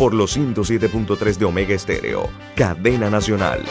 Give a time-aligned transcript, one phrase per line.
[0.00, 3.62] por los 107.3 de Omega Estéreo, cadena nacional.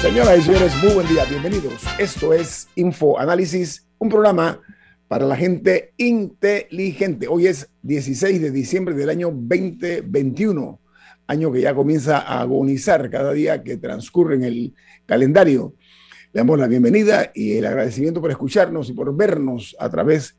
[0.00, 1.82] Señoras y señores, muy buen día, bienvenidos.
[1.98, 4.60] Esto es Info Análisis, un programa
[5.08, 7.28] para la gente inteligente.
[7.28, 10.80] Hoy es 16 de diciembre del año 2021,
[11.26, 14.74] año que ya comienza a agonizar cada día que transcurre en el
[15.06, 15.74] calendario.
[16.32, 20.36] Le damos la bienvenida y el agradecimiento por escucharnos y por vernos a través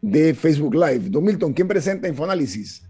[0.00, 1.10] de Facebook Live.
[1.10, 2.88] Don Milton, ¿quién presenta Infoanálisis?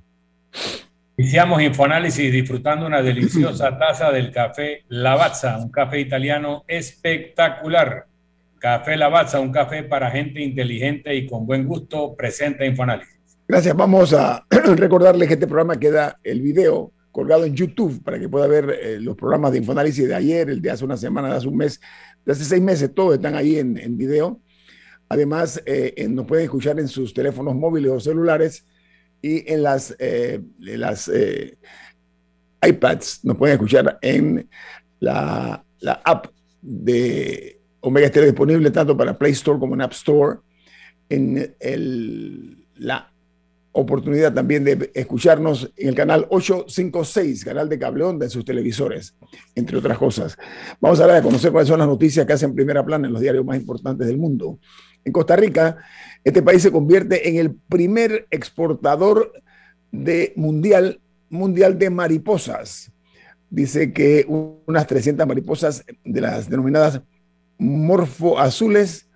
[1.17, 8.08] Iniciamos Infoanálisis disfrutando una deliciosa taza del café Lavazza, un café italiano espectacular.
[8.59, 13.19] Café Lavazza, un café para gente inteligente y con buen gusto, presenta Infoanálisis.
[13.47, 13.77] Gracias.
[13.77, 14.45] Vamos a
[14.77, 18.99] recordarles que este programa queda el video colgado en YouTube para que pueda ver eh,
[19.01, 21.81] los programas de Infoanálisis de ayer, el de hace una semana, de hace un mes,
[22.25, 24.41] de hace seis meses, todos están ahí en, en video.
[25.09, 28.67] Además, eh, nos pueden escuchar en sus teléfonos móviles o celulares
[29.23, 31.57] y en las, eh, las eh,
[32.63, 34.49] iPads nos pueden escuchar en
[35.01, 36.27] la, la, app
[36.61, 40.39] de Omega Stereo disponible tanto para Play Store como en App Store.
[41.09, 41.55] En
[42.77, 43.13] la
[43.73, 49.15] oportunidad también de escucharnos en el canal 856, canal de cable onda en sus televisores,
[49.55, 50.37] entre otras cosas.
[50.81, 53.45] Vamos ahora a conocer cuáles son las noticias que hacen primera plana en los diarios
[53.45, 54.59] más importantes del mundo.
[55.05, 55.77] En Costa Rica,
[56.25, 59.33] este país se convierte en el primer exportador
[59.93, 61.01] de mundial,
[61.31, 62.93] mundial de mariposas.
[63.49, 64.27] Dice que
[64.67, 67.01] unas 300 mariposas de las denominadas
[67.59, 69.09] morfoazules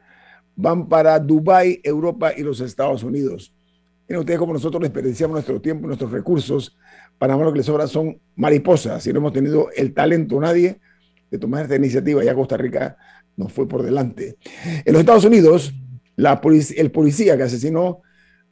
[0.54, 3.54] van para Dubái, Europa y los Estados Unidos.
[4.08, 6.76] Miren ustedes como nosotros desperdiciamos nuestro tiempo, nuestros recursos,
[7.18, 9.02] para lo que les sobra son mariposas.
[9.02, 10.80] Si no hemos tenido el talento nadie
[11.30, 12.96] de tomar esta iniciativa, ya Costa Rica
[13.36, 14.36] nos fue por delante.
[14.84, 15.72] En los Estados Unidos,
[16.16, 18.02] el policía que asesinó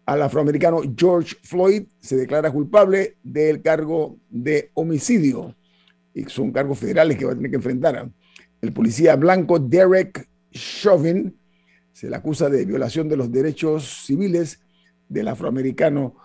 [0.06, 5.54] al afroamericano George Floyd se declara culpable del cargo de homicidio.
[6.14, 8.10] Y son cargos federales que va a tener que enfrentar.
[8.60, 11.36] El policía blanco Derek Chauvin
[11.92, 14.60] se le acusa de violación de los derechos civiles
[15.08, 16.16] del afroamericano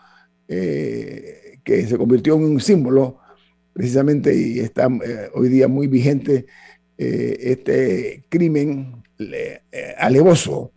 [0.48, 3.20] eh, que se convirtió en un símbolo
[3.74, 6.46] precisamente y está eh, hoy día muy vigente
[6.98, 9.04] eh, este crimen
[9.98, 10.72] alevoso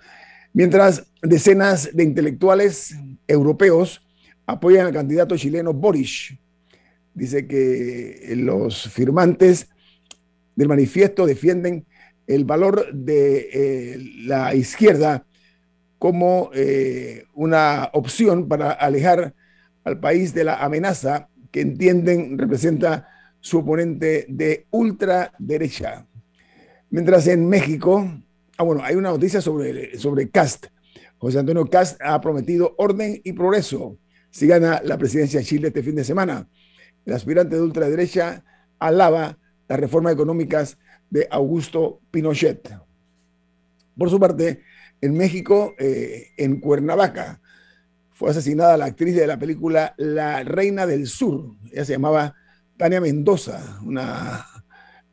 [0.58, 2.96] Mientras decenas de intelectuales
[3.28, 4.04] europeos
[4.46, 6.34] apoyan al candidato chileno Boris.
[7.14, 9.68] Dice que los firmantes
[10.58, 11.86] del manifiesto defienden
[12.26, 15.24] el valor de eh, la izquierda
[15.98, 19.34] como eh, una opción para alejar
[19.84, 23.08] al país de la amenaza que entienden representa
[23.40, 26.06] su oponente de ultraderecha.
[26.90, 28.06] Mientras en México,
[28.60, 30.66] Ah, bueno, hay una noticia sobre, sobre Cast.
[31.18, 33.98] José Antonio Cast ha prometido orden y progreso
[34.30, 36.48] si gana la presidencia de Chile este fin de semana.
[37.06, 38.44] El aspirante de ultraderecha
[38.80, 40.78] alaba las reformas económicas
[41.10, 42.74] de Augusto Pinochet.
[43.96, 44.62] Por su parte,
[45.00, 47.40] en México, eh, en Cuernavaca,
[48.12, 51.54] fue asesinada la actriz de la película La Reina del Sur.
[51.70, 52.34] Ella se llamaba
[52.76, 54.44] Tania Mendoza, una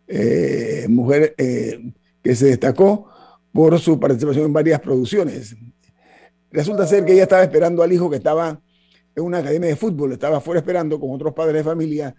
[0.08, 1.92] eh, mujer eh,
[2.24, 3.10] que se destacó
[3.52, 5.56] por su participación en varias producciones.
[6.52, 8.60] Resulta ser que ella estaba esperando al hijo que estaba
[9.16, 12.16] en una academia de fútbol, estaba fuera esperando con otros padres de familia.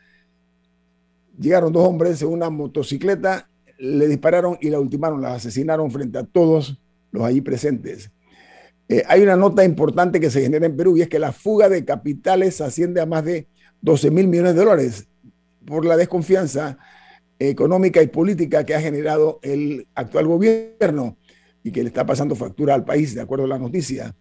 [1.38, 3.48] Llegaron dos hombres en una motocicleta,
[3.78, 6.78] le dispararon y la ultimaron, la asesinaron frente a todos
[7.10, 8.10] los allí presentes.
[8.88, 11.68] Eh, hay una nota importante que se genera en Perú y es que la fuga
[11.68, 13.48] de capitales asciende a más de
[13.80, 15.08] 12 mil millones de dólares
[15.64, 16.78] por la desconfianza
[17.38, 21.18] económica y política que ha generado el actual gobierno
[21.62, 24.14] y que le está pasando factura al país, de acuerdo a la noticia.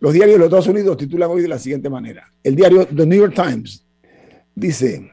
[0.00, 2.30] Los diarios de los Estados Unidos titulan hoy de la siguiente manera.
[2.42, 3.86] El diario The New York Times
[4.54, 5.10] dice,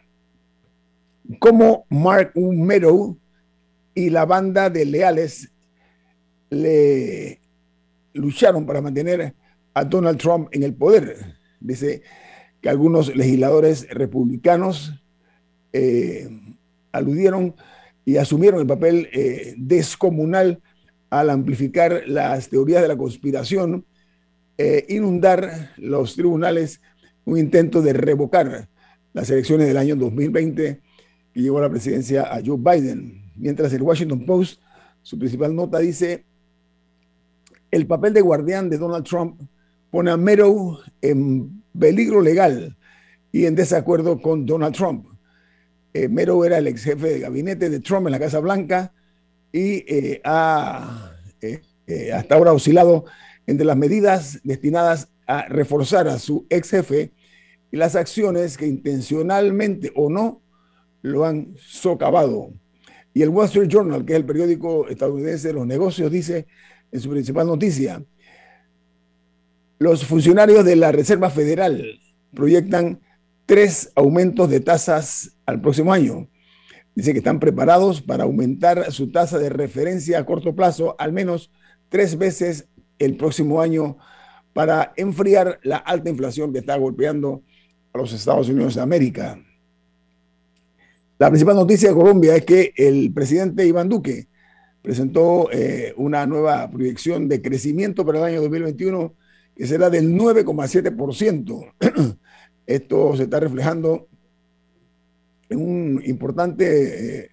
[1.40, 3.18] cómo Mark Meadow
[3.94, 5.52] y la banda de leales
[6.50, 7.42] le
[8.14, 9.34] lucharon para mantener
[9.74, 11.36] a Donald Trump en el poder.
[11.60, 12.02] Dice
[12.62, 14.94] que algunos legisladores republicanos
[15.74, 16.30] eh,
[16.92, 17.56] aludieron
[18.06, 20.62] y asumieron el papel eh, descomunal
[21.10, 23.86] al amplificar las teorías de la conspiración,
[24.58, 26.82] e inundar los tribunales,
[27.26, 28.68] un intento de revocar
[29.14, 30.82] las elecciones del año 2020
[31.38, 33.22] que llevó a la presidencia a Joe Biden.
[33.36, 34.60] Mientras el Washington Post,
[35.04, 36.26] su principal nota dice,
[37.70, 39.40] el papel de guardián de Donald Trump
[39.92, 42.76] pone a Meadow en peligro legal
[43.32, 45.06] y en desacuerdo con Donald Trump.
[45.94, 48.92] Eh, Meadow era el ex jefe de gabinete de Trump en la Casa Blanca
[49.52, 51.12] y eh, ha
[51.42, 51.62] eh,
[52.14, 53.06] hasta ahora oscilado
[53.46, 57.12] entre las medidas destinadas a reforzar a su ex jefe
[57.72, 60.42] y las acciones que intencionalmente o no
[61.08, 62.52] lo han socavado.
[63.14, 66.46] Y el Wall Street Journal, que es el periódico estadounidense de los negocios, dice
[66.92, 68.04] en su principal noticia,
[69.80, 72.00] los funcionarios de la Reserva Federal
[72.34, 73.02] proyectan
[73.46, 76.30] tres aumentos de tasas al próximo año.
[76.96, 81.52] Dice que están preparados para aumentar su tasa de referencia a corto plazo al menos
[81.90, 82.68] tres veces
[83.00, 83.98] el próximo año
[84.54, 87.44] para enfriar la alta inflación que está golpeando
[87.94, 89.40] a los Estados Unidos de América.
[91.20, 94.28] La principal noticia de Colombia es que el presidente Iván Duque
[94.82, 99.16] presentó eh, una nueva proyección de crecimiento para el año 2021
[99.56, 101.74] que será del 9,7%.
[102.68, 104.08] Esto se está reflejando
[105.50, 107.30] en un importante eh,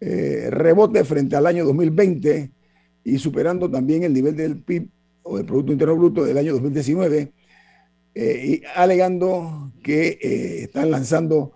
[0.00, 2.50] eh, rebote frente al año 2020
[3.04, 4.88] y superando también el nivel del PIB
[5.22, 7.32] o del Producto Interno Bruto del año 2019,
[8.14, 10.18] eh, y alegando que
[10.62, 11.52] están lanzando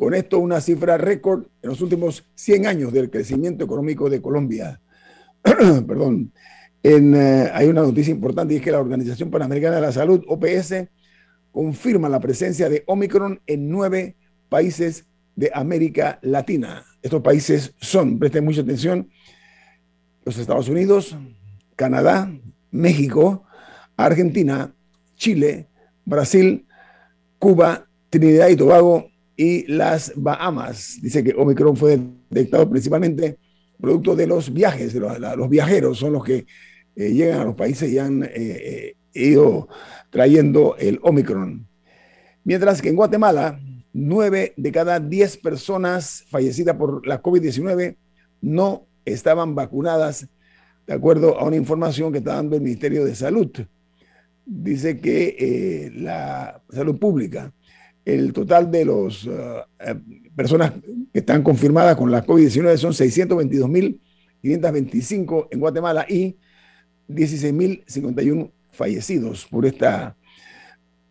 [0.00, 4.80] con esto una cifra récord en los últimos 100 años del crecimiento económico de Colombia.
[5.42, 6.32] Perdón.
[6.82, 10.88] hay una noticia importante y es que la Organización Panamericana de la Salud, OPS,
[11.52, 14.16] confirma la presencia de Omicron en nueve
[14.48, 15.04] países
[15.36, 16.82] de América Latina.
[17.02, 19.10] Estos países son, presten mucha atención,
[20.24, 21.14] los Estados Unidos,
[21.76, 22.32] Canadá,
[22.70, 23.44] México,
[23.98, 24.74] Argentina,
[25.16, 25.68] Chile,
[26.06, 26.64] Brasil,
[27.38, 29.09] Cuba, Trinidad y Tobago
[29.40, 30.98] y las Bahamas.
[31.00, 31.98] Dice que Omicron fue
[32.28, 33.38] detectado principalmente
[33.80, 36.44] producto de los viajes, los, viajeros son los que
[36.94, 39.66] eh, llegan a los países y han eh, eh, ido
[40.10, 41.66] trayendo el Omicron.
[42.44, 43.58] Mientras que en Guatemala,
[43.94, 47.96] nueve de cada diez personas fallecidas por la COVID-19
[48.42, 50.28] no estaban vacunadas,
[50.86, 53.50] de acuerdo a una información que está dando el Ministerio de Salud.
[54.44, 57.54] Dice que la salud pública,
[58.14, 59.96] el total de las uh, eh,
[60.34, 60.72] personas
[61.12, 66.36] que están confirmadas con la COVID-19 son 622.525 en Guatemala y
[67.08, 70.16] 16.051 fallecidos por esta,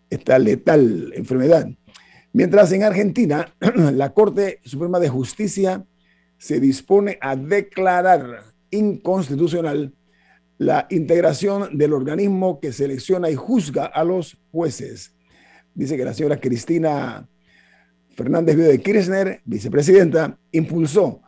[0.10, 1.70] esta letal enfermedad.
[2.34, 5.86] Mientras en Argentina, la Corte Suprema de Justicia
[6.38, 9.94] se dispone a declarar inconstitucional
[10.58, 15.14] la integración del organismo que selecciona y juzga a los jueces.
[15.80, 17.26] Dice que la señora Cristina
[18.10, 21.22] Fernández de Kirchner, vicepresidenta, impulsó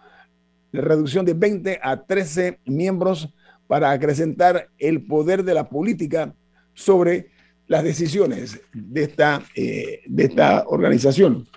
[0.74, 3.33] la reducción de 20 a 13 miembros
[3.68, 6.36] para acrecentar el poder de la política
[6.74, 7.30] sobre
[7.68, 11.48] las decisiones de esta, eh, de esta organización.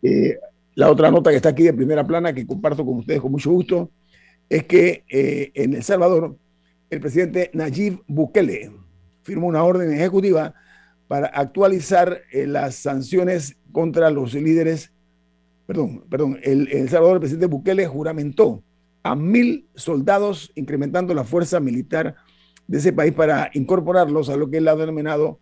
[0.00, 0.38] Eh,
[0.74, 3.50] la otra nota que está aquí de primera plana, que comparto con ustedes con mucho
[3.50, 3.90] gusto,
[4.48, 6.38] es que eh, en El Salvador
[6.88, 8.70] el presidente Nayib Bukele
[9.24, 10.54] firmó una orden ejecutiva
[11.12, 14.94] para actualizar las sanciones contra los líderes,
[15.66, 18.62] perdón, perdón, el, el Salvador, el presidente Bukele juramentó
[19.02, 22.14] a mil soldados, incrementando la fuerza militar
[22.66, 25.38] de ese país para incorporarlos a lo que él ha denominado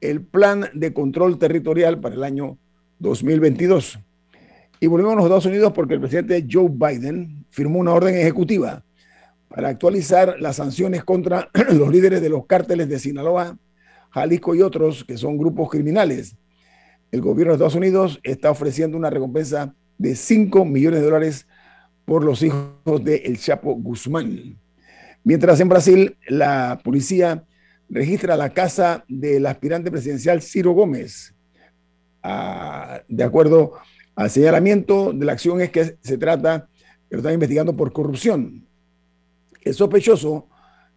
[0.00, 2.56] el Plan de Control Territorial para el año
[2.98, 3.98] 2022.
[4.80, 8.82] Y volvemos a los Estados Unidos porque el presidente Joe Biden firmó una orden ejecutiva
[9.48, 13.58] para actualizar las sanciones contra los líderes de los cárteles de Sinaloa,
[14.12, 16.36] Jalisco y otros que son grupos criminales.
[17.10, 21.46] El gobierno de Estados Unidos está ofreciendo una recompensa de 5 millones de dólares
[22.04, 24.58] por los hijos de El Chapo Guzmán.
[25.24, 27.44] Mientras en Brasil, la policía
[27.88, 31.34] registra la casa del aspirante presidencial Ciro Gómez.
[32.22, 33.74] Ah, de acuerdo
[34.14, 36.68] al señalamiento de la acción es que se trata,
[37.08, 38.66] que lo están investigando por corrupción.
[39.62, 40.48] El sospechoso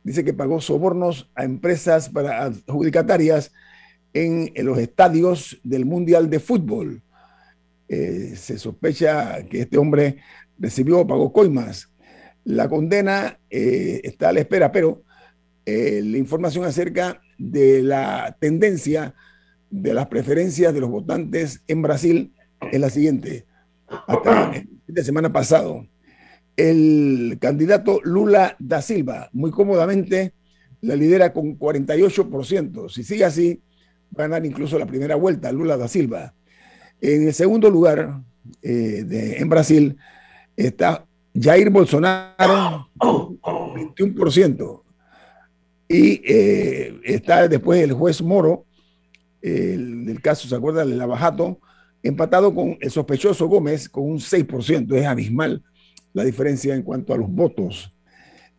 [0.05, 3.51] dice que pagó sobornos a empresas para adjudicatarias
[4.13, 7.01] en, los estadios del Mundial de Fútbol.
[7.89, 10.17] Eh, se sospecha que este hombre
[10.59, 11.91] recibió o pagó coimas.
[12.43, 15.01] La condena eh, está a la espera, pero
[15.65, 19.15] eh, la información acerca de la tendencia
[19.71, 22.31] de las preferencias de los votantes en Brasil
[22.71, 23.47] es la siguiente.
[23.88, 25.88] Hasta el fin de semana pasado,
[26.57, 30.33] el candidato Lula da Silva, muy cómodamente,
[30.81, 32.89] la lidera con 48%.
[32.89, 33.62] Si sigue así,
[34.17, 36.33] va a ganar incluso la primera vuelta, Lula da Silva.
[37.01, 38.21] En el segundo lugar,
[38.62, 39.97] eh, en Brasil,
[40.55, 41.05] está
[41.38, 44.83] Jair Bolsonaro, 21%.
[45.88, 48.65] Y eh, está después el juez Moro,
[49.41, 50.89] el, del caso, ¿se acuerdan?
[50.89, 51.59] El Lavajato,
[52.01, 54.95] empatado con el sospechoso Gómez con un 6%.
[54.95, 55.62] Es abismal
[56.15, 57.93] la diferencia en cuanto a los votos.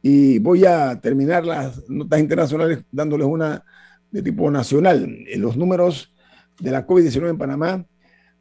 [0.02, 3.64] Y voy a terminar las notas internacionales dándoles una
[4.10, 5.24] de tipo nacional.
[5.36, 6.14] Los números
[6.60, 7.84] de la COVID-19 en Panamá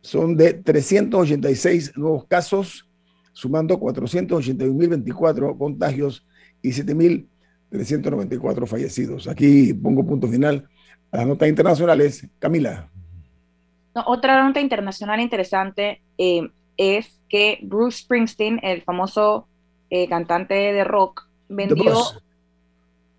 [0.01, 2.89] son de 386 nuevos casos,
[3.31, 6.27] sumando 481.024 contagios
[6.61, 9.29] y 7.394 fallecidos.
[9.29, 10.67] Aquí pongo punto final
[11.09, 12.27] a las notas internacionales.
[12.37, 12.91] Camila.
[14.05, 19.47] otra nota internacional interesante eh, es que Bruce Springsteen, el famoso
[19.89, 21.93] eh, cantante de rock, vendió,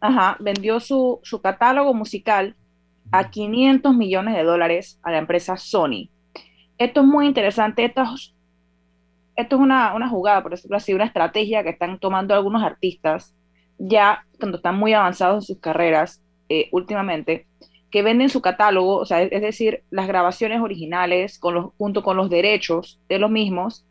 [0.01, 2.57] ajá, vendió su, su catálogo musical
[3.13, 6.09] a 500 millones de dólares a la empresa Sony.
[6.79, 7.85] Esto es muy interesante.
[7.85, 8.35] Esto es,
[9.37, 13.35] esto es una, una, jugada, por decirlo así, una estrategia que están tomando algunos artistas
[13.79, 17.47] ya cuando están muy avanzados en sus carreras eh, últimamente,
[17.91, 22.17] que venden su catálogo, o sea, es, decir, las grabaciones originales con los, junto con
[22.17, 23.85] los derechos de los mismos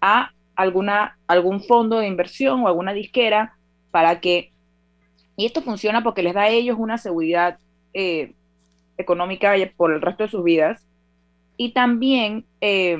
[0.00, 3.56] a alguna, algún fondo de inversión o alguna disquera
[3.90, 4.52] para que,
[5.36, 7.58] y esto funciona porque les da a ellos una seguridad
[7.94, 8.34] eh,
[8.96, 10.86] económica por el resto de sus vidas,
[11.56, 12.98] y también eh,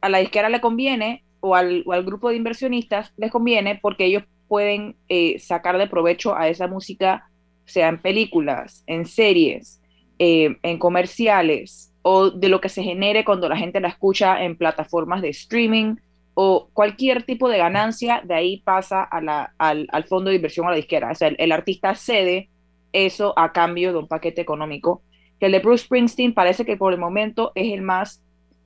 [0.00, 4.96] a la disquera le conviene, o al, grupo de inversionistas les conviene, porque ellos pueden
[5.08, 7.27] eh, sacar de provecho a esa música,
[7.70, 9.80] sea en películas, en series,
[10.18, 14.56] eh, en comerciales, o de lo que se genere cuando la gente la escucha en
[14.56, 15.96] plataformas de streaming,
[16.34, 21.10] o cualquier tipo de ganancia, de ahí pasa al, fondo de inversión a la disquera.
[21.10, 22.48] O sea, el artista cede
[22.92, 25.02] eso a cambio de un paquete económico
[25.38, 28.22] que el de Bruce Springsteen parece que por el momento es el más,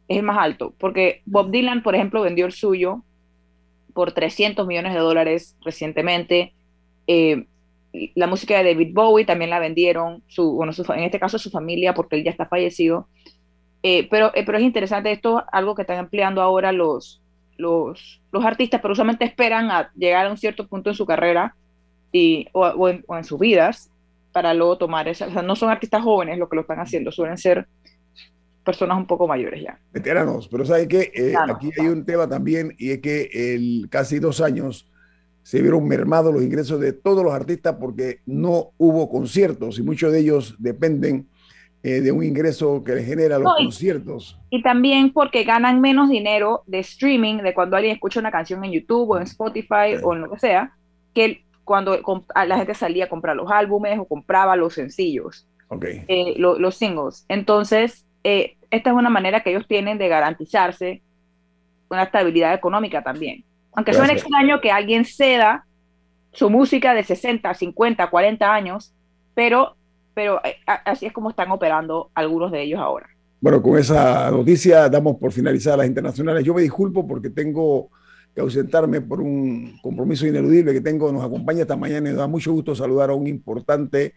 [0.09, 3.03] es el más alto, porque Bob Dylan, por ejemplo, vendió el suyo
[3.93, 6.55] por 300 millones de dólares recientemente.
[7.07, 7.47] Eh,
[8.15, 11.95] la música de David Bowie también la vendieron, su, bueno, en este caso su familia,
[11.95, 13.09] porque él ya está fallecido.
[13.83, 17.21] Eh, pero, eh, pero es interesante esto, algo que están empleando ahora los,
[17.57, 21.55] los, los artistas, pero usualmente esperan a llegar a un cierto punto en su carrera
[22.13, 23.91] y, o, en, o en sus vidas
[24.33, 27.13] para luego tomar esa, o sea, no son artistas jóvenes lo que lo están haciendo,
[27.13, 27.67] suelen ser
[28.65, 29.79] personas un poco mayores ya.
[29.93, 31.11] Veteranos, pero ¿sabe qué?
[31.15, 34.89] Eh, aquí hay un tema también y es que el, casi dos años
[35.43, 40.13] se vieron mermados los ingresos de todos los artistas porque no hubo conciertos y muchos
[40.13, 41.29] de ellos dependen
[41.83, 44.39] eh, de un ingreso que les genera los conciertos.
[44.51, 48.71] Y también porque ganan menos dinero de streaming, de cuando alguien escucha una canción en
[48.71, 50.73] YouTube o en Spotify o en lo que sea,
[51.13, 51.99] que cuando
[52.47, 55.49] la gente salía a comprar los álbumes o compraba los sencillos,
[55.81, 57.25] eh, los singles.
[57.29, 61.03] Entonces, eh, esta es una manera que ellos tienen de garantizarse
[61.91, 63.45] una estabilidad económica también.
[63.75, 65.67] Aunque suene extraño que alguien ceda
[66.33, 68.95] su música de 60, 50, 40 años,
[69.35, 69.77] pero,
[70.15, 73.09] pero eh, así es como están operando algunos de ellos ahora.
[73.41, 76.45] Bueno, con esa noticia damos por finalizadas las internacionales.
[76.45, 77.91] Yo me disculpo porque tengo
[78.35, 81.13] que ausentarme por un compromiso ineludible que tengo.
[81.13, 84.15] Nos acompaña esta mañana y nos da mucho gusto saludar a un importante,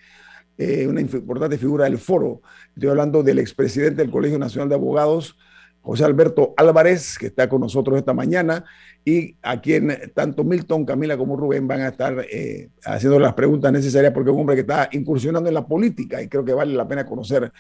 [0.58, 2.42] eh, una importante figura del foro.
[2.76, 5.38] Estoy hablando del expresidente del Colegio Nacional de Abogados,
[5.86, 8.66] José Alberto Álvarez, que está con nosotros esta mañana
[9.06, 13.72] y a quien tanto Milton, Camila como Rubén van a estar eh, haciendo las preguntas
[13.72, 16.74] necesarias porque es un hombre que está incursionando en la política y creo que vale
[16.74, 17.52] la pena conocer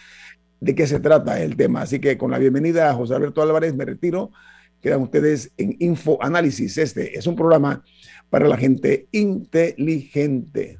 [0.59, 1.83] de qué se trata el tema.
[1.83, 4.31] Así que con la bienvenida a José Alberto Álvarez me retiro
[4.81, 6.79] quedan ustedes en Info Análisis.
[6.79, 7.83] Este es un programa
[8.31, 10.79] para la gente inteligente.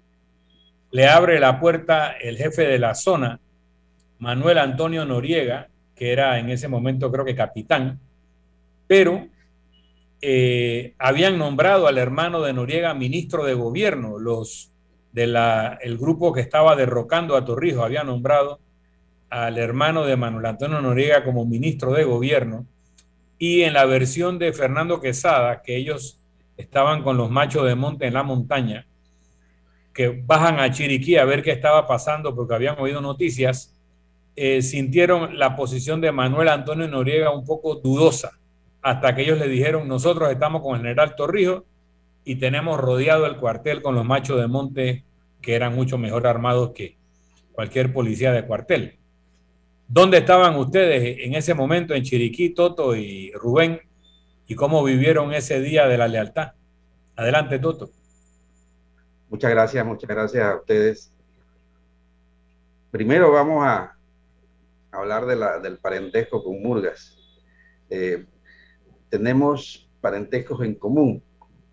[0.91, 3.41] Le abre la puerta el jefe de la zona,
[4.19, 7.99] Manuel Antonio Noriega, que era en ese momento creo que capitán,
[8.87, 9.27] pero
[10.21, 14.19] eh, habían nombrado al hermano de Noriega ministro de gobierno.
[14.19, 14.71] Los
[15.13, 15.37] del
[15.81, 18.61] el grupo que estaba derrocando a Torrijos había nombrado
[19.31, 22.67] al hermano de Manuel Antonio Noriega como ministro de gobierno.
[23.39, 26.22] Y en la versión de Fernando Quesada, que ellos
[26.57, 28.87] estaban con los machos de monte en la montaña,
[29.93, 33.75] que bajan a Chiriquí a ver qué estaba pasando porque habían oído noticias,
[34.35, 38.39] eh, sintieron la posición de Manuel Antonio Noriega un poco dudosa,
[38.81, 41.63] hasta que ellos le dijeron, nosotros estamos con el general Torrijos
[42.25, 45.05] y tenemos rodeado el cuartel con los machos de monte
[45.41, 46.97] que eran mucho mejor armados que
[47.53, 48.99] cualquier policía de cuartel.
[49.89, 53.81] ¿Dónde estaban ustedes en ese momento en Chiriquí, Toto y Rubén,
[54.53, 56.53] y cómo vivieron ese día de la lealtad.
[57.17, 57.89] Adelante, Toto.
[59.31, 61.11] Muchas gracias, muchas gracias a ustedes.
[62.91, 63.97] Primero vamos a
[64.91, 67.17] hablar de la, del parentesco con Murgas.
[67.89, 68.27] Eh,
[69.09, 71.23] tenemos parentescos en común.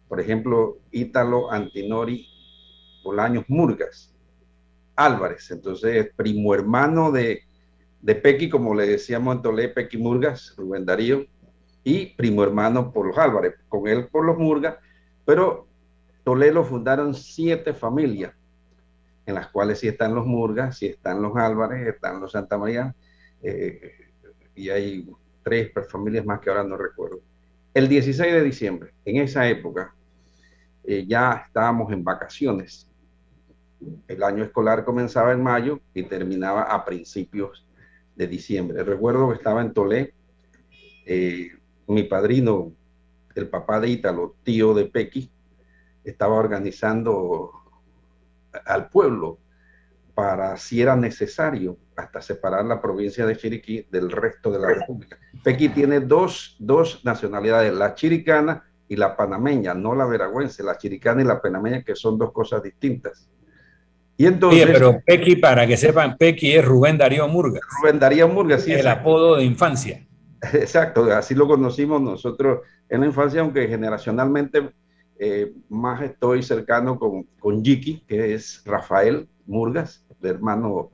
[0.07, 2.29] Por ejemplo, Ítalo Antinori
[3.03, 4.15] Bolaños Murgas.
[4.95, 7.41] Álvarez, entonces primo hermano de,
[8.05, 11.25] Pequi, como le decíamos en Tolé, Pequi Murgas, Rubén Darío,
[11.83, 14.75] y primo hermano por los Álvarez, con él por los Murgas,
[15.25, 15.67] pero
[16.23, 18.33] Toledo fundaron siete familias,
[19.25, 22.95] en las cuales sí están los Murgas, sí están los Álvarez, están los Santa María,
[23.41, 24.11] eh,
[24.55, 25.09] y hay
[25.43, 27.21] tres familias más que ahora no recuerdo.
[27.73, 29.95] El 16 de diciembre, en esa época,
[30.83, 32.89] eh, ya estábamos en vacaciones.
[34.07, 37.65] El año escolar comenzaba en mayo y terminaba a principios
[38.15, 38.83] de diciembre.
[38.83, 40.13] Recuerdo que estaba en Tolé,
[41.05, 41.51] eh,
[41.89, 42.71] mi padrino,
[43.35, 45.31] el papá de Ítalo, tío de Pequi,
[46.03, 47.51] estaba organizando
[48.65, 49.39] al pueblo
[50.13, 55.17] para, si era necesario, hasta separar la provincia de Chiriquí del resto de la República.
[55.43, 61.21] Pequi tiene dos, dos nacionalidades, la chiricana y la panameña, no la veragüense, la chiricana
[61.21, 63.29] y la panameña, que son dos cosas distintas.
[64.17, 67.61] Y entonces, pero Pequi, para que sepan, Pequi es Rubén Darío Murga.
[67.81, 68.73] Rubén Darío Murga, sí.
[68.73, 70.05] El apodo de infancia.
[70.53, 74.71] Exacto, así lo conocimos nosotros en la infancia, aunque generacionalmente
[75.17, 80.91] eh, más estoy cercano con, con Yiki, que es Rafael Murgas, hermano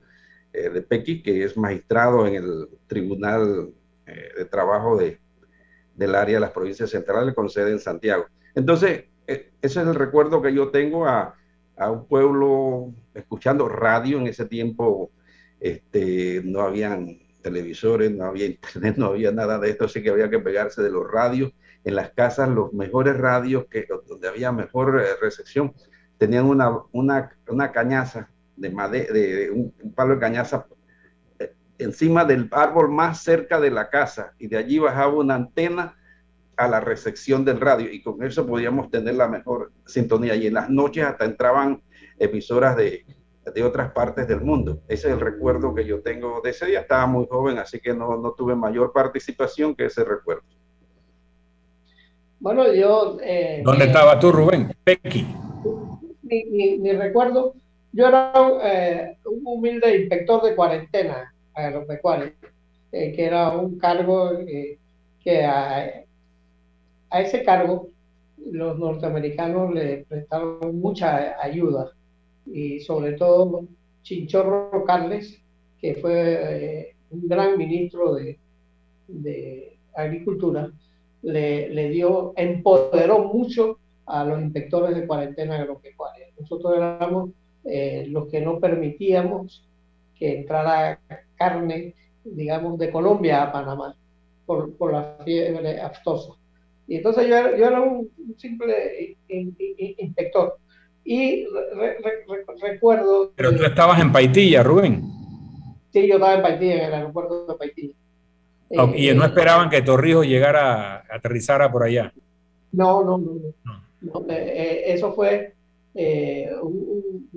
[0.51, 3.71] eh, de Pequi, que es magistrado en el Tribunal
[4.07, 5.19] eh, de Trabajo de,
[5.95, 8.25] del área de las provincias centrales con sede en Santiago.
[8.55, 11.35] Entonces, ese es el recuerdo que yo tengo a,
[11.77, 15.11] a, un pueblo escuchando radio en ese tiempo.
[15.59, 20.29] Este, no habían televisores, no había internet, no había nada de esto, así que había
[20.29, 21.53] que pegarse de los radios.
[21.83, 25.73] En las casas, los mejores radios, que, donde había mejor eh, recepción,
[26.17, 30.65] tenían una, una, una cañaza de, madera, de, un, palo de cañaza
[31.37, 35.95] eh, encima del árbol más cerca de la casa y de allí bajaba una antena
[36.57, 40.55] a la recepción del radio y con eso podíamos tener la mejor sintonía y en
[40.55, 41.83] las noches hasta entraban
[42.17, 43.05] emisoras de,
[43.53, 44.81] de otras partes del mundo.
[44.87, 46.81] Ese es el recuerdo que yo tengo de ese día.
[46.81, 50.43] Estaba muy joven, así que no, no tuve mayor participación que ese recuerdo.
[52.39, 53.17] Bueno, yo...
[53.21, 54.73] Eh, ¿Dónde estaba tú, Rubén?
[54.83, 55.25] Pequi.
[56.23, 57.53] Mi, recuerdo,
[57.91, 62.33] yo era eh, un humilde inspector de cuarentena agropecuario,
[62.91, 64.31] eh, que era un cargo
[65.23, 66.03] que a,
[67.09, 67.89] a ese cargo
[68.37, 71.91] los norteamericanos le prestaron mucha ayuda
[72.45, 73.65] y sobre todo
[74.03, 75.41] Chinchorro Carles,
[75.79, 78.39] que fue eh, un gran ministro de,
[79.07, 80.71] de Agricultura,
[81.21, 86.27] le, le, dio, empoderó mucho a los inspectores de cuarentena agropecuaria.
[86.39, 87.31] Nosotros éramos
[87.63, 89.67] eh, los que no permitíamos
[90.15, 90.99] que entrara
[91.35, 93.95] carne, digamos, de Colombia a Panamá
[94.45, 96.33] por, por la fiebre aftosa.
[96.87, 99.17] Y entonces yo, yo era un simple
[99.97, 100.57] inspector
[101.05, 101.45] y
[102.61, 103.31] recuerdo...
[103.35, 105.03] Pero tú estabas en Paitilla, Rubén.
[105.93, 107.93] Sí, yo estaba en Paitilla, en el aeropuerto de Paitilla.
[108.69, 112.11] y no eh, esperaban que Torrijos llegara, aterrizara por allá.
[112.71, 113.33] No, no, no.
[114.01, 114.25] no.
[114.29, 115.53] Eh, eh, eso fue
[115.93, 117.29] un,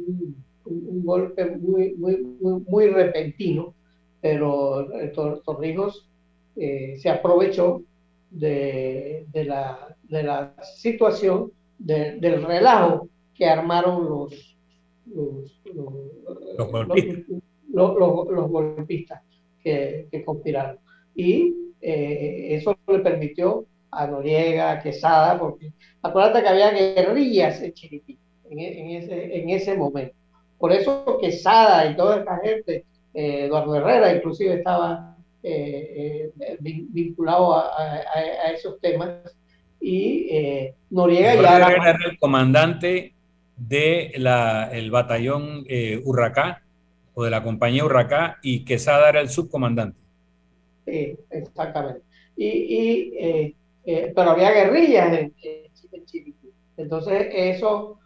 [0.65, 2.17] un, golpe muy, muy,
[2.67, 3.75] muy, repentino,
[4.21, 4.89] pero
[5.45, 6.09] Torrijos
[6.57, 7.83] se aprovechó
[8.31, 14.59] de, de, la, de la situación del relajo que armaron los,
[15.07, 15.61] los,
[17.69, 19.23] los, golpistas,
[19.63, 20.79] que, que, conspiraron.
[21.15, 25.73] Y eh, eso le permitió a Noriega, a Quesada, porque
[26.03, 28.19] acuérdate que había guerrillas en Chiriquí
[28.51, 28.59] en,
[28.91, 30.15] ese, en ese momento.
[30.59, 38.03] Por eso Quesada y toda esta gente, eh, Eduardo Herrera inclusive estaba eh, vinculado a,
[38.15, 39.11] a, esos temas.
[39.81, 40.29] Y
[40.91, 43.15] Noriega ya era, el comandante
[43.59, 46.63] del batallón eh, Urracá
[47.15, 49.99] o de la compañía Urracá y Quesada era el subcomandante.
[50.87, 52.03] Sí, exactamente.
[52.37, 55.35] Y, eh, eh, pero había guerrillas en,
[56.05, 56.33] Chile.
[56.77, 57.99] Entonces eso,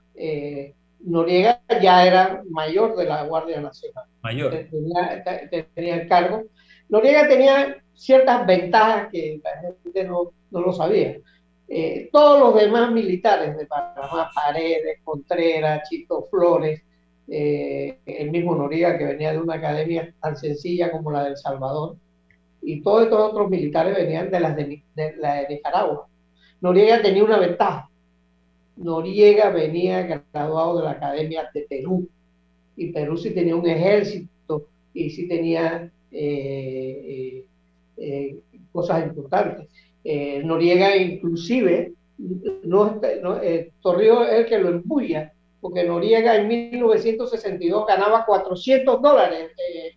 [1.01, 4.07] Noriega ya era mayor de la Guardia Nacional.
[4.23, 4.67] Mayor.
[5.75, 6.45] Tenía, el cargo.
[6.89, 11.19] Noriega tenía ciertas ventajas que la gente no, no lo sabía.
[11.75, 16.83] Eh, todos los demás militares de Panamá, Paredes, Contreras, Chito Flores,
[17.27, 21.97] eh, el mismo Noriega que venía de una academia tan sencilla como la del Salvador,
[22.61, 24.83] y todos estos otros militares venían de las de,
[25.17, 26.09] la de Nicaragua.
[26.61, 27.89] Noriega tenía una ventaja.
[28.77, 32.07] Noriega venía graduado de la Academia de Perú,
[32.77, 37.47] y Perú sí tenía un ejército y sí tenía eh,
[38.73, 39.71] cosas importantes.
[40.05, 41.93] Eh, Noriega inclusive,
[42.65, 43.01] no,
[43.43, 49.97] eh, Torrijos es el que lo empuja, porque Noriega en 1962 ganaba 400 dólares eh,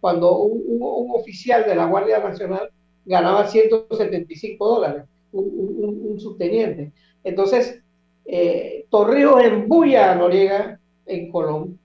[0.00, 2.70] cuando un, oficial de la Guardia Nacional
[3.04, 6.92] ganaba 175 dólares, un, subteniente.
[7.22, 7.82] Entonces,
[8.24, 11.78] eh, Torrijos embulla a Noriega en Colón,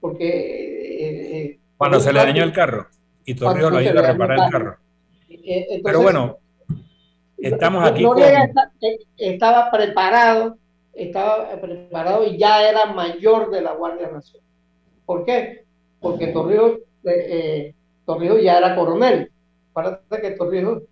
[0.00, 0.28] porque...
[0.28, 2.86] Eh, eh, Cuando se le dañó el carro
[3.24, 4.76] y Torrijos lo ayuda a reparar el carro.
[5.28, 6.38] Eh, Pero bueno,
[7.48, 8.02] estamos aquí.
[8.02, 8.50] Noriega
[9.16, 10.56] estaba preparado,
[10.92, 14.48] estaba preparado y ya era mayor de la Guardia Nacional.
[15.04, 15.64] ¿Por qué?
[16.00, 16.80] Porque Torrijos,
[18.04, 19.30] Torrijos ya era coronel.
[19.72, 20.82] Parece que Torrijos,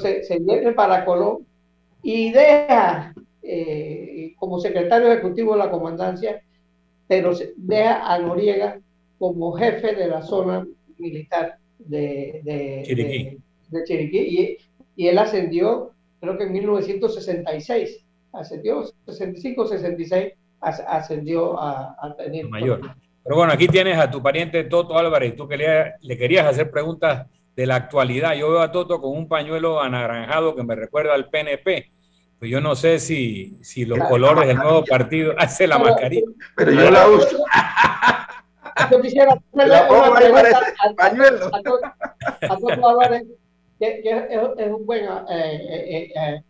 [0.00, 1.46] se, se viene para Colón
[2.02, 6.42] y deja eh, como secretario ejecutivo de la comandancia,
[7.06, 8.80] pero deja a Noriega
[9.18, 10.66] como jefe de la zona
[10.98, 14.58] militar de, de Chiriquí,
[15.02, 22.80] y, él ascendió, creo que en 1966, ascendió 65, 66, ascendió a, a tener mayor.
[23.24, 26.70] Pero bueno, aquí tienes a tu pariente Toto Álvarez, tú que le, le querías hacer
[26.70, 28.34] preguntas de la actualidad.
[28.34, 31.92] Yo veo a Toto con un pañuelo anaranjado que me recuerda al PNP.
[32.38, 36.26] Pues yo no sé si, si los colores del nuevo partido hace la mascarilla.
[36.56, 37.44] Pero yo la uso.
[38.90, 41.50] Yo quisiera hacerle una pregunta al pañuelo.
[41.54, 43.24] A Toto Álvarez,
[43.82, 46.42] es, un buen eh, eh, eh,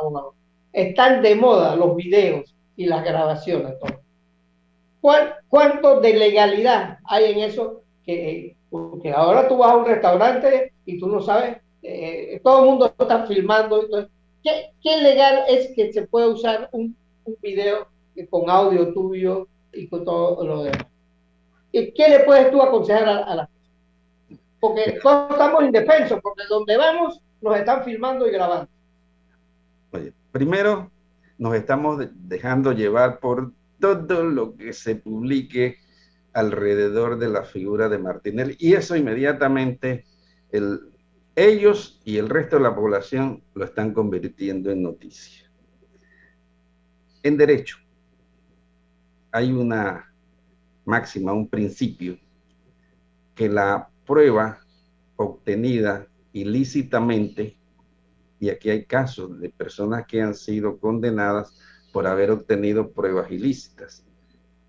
[0.00, 0.34] abogado.
[0.72, 3.74] Están de moda los videos y las grabaciones.
[5.48, 10.98] ¿Cuánto de legalidad hay en eso que porque ahora tú vas a un restaurante y
[10.98, 11.58] tú no sabes,
[12.42, 13.86] todo el mundo está filmando.
[14.42, 17.86] ¿qué, ¿qué, legal es que se pueda usar un, un, video
[18.30, 20.86] con audio tuyo y con todo lo demás?
[21.72, 23.51] ¿Y qué le puedes tú aconsejar a, gente?
[24.62, 28.70] Porque todos estamos indefensos, porque donde vamos nos están filmando y grabando.
[29.90, 30.88] Oye, primero
[31.36, 35.78] nos estamos dejando llevar por todo lo que se publique
[36.32, 40.04] alrededor de la figura de Martinelli y eso inmediatamente
[40.52, 40.92] el,
[41.34, 45.50] ellos y el resto de la población lo están convirtiendo en noticia.
[47.24, 47.78] En derecho
[49.32, 50.14] hay una
[50.84, 52.16] máxima, un principio,
[53.34, 54.60] que la prueba
[55.16, 57.56] obtenida ilícitamente,
[58.40, 61.58] y aquí hay casos de personas que han sido condenadas
[61.92, 64.04] por haber obtenido pruebas ilícitas,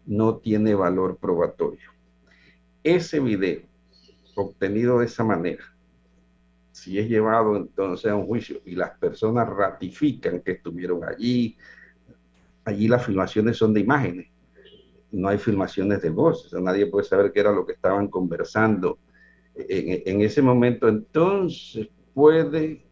[0.06, 1.90] no tiene valor probatorio.
[2.84, 3.62] Ese video
[4.36, 5.64] obtenido de esa manera,
[6.72, 11.58] si es llevado entonces a un juicio y las personas ratifican que estuvieron allí,
[12.66, 14.28] allí las filmaciones son de imágenes,
[15.12, 19.00] no hay filmaciones de voz, nadie puede saber qué era lo que estaban conversando
[19.56, 22.84] en, en ese momento, entonces puede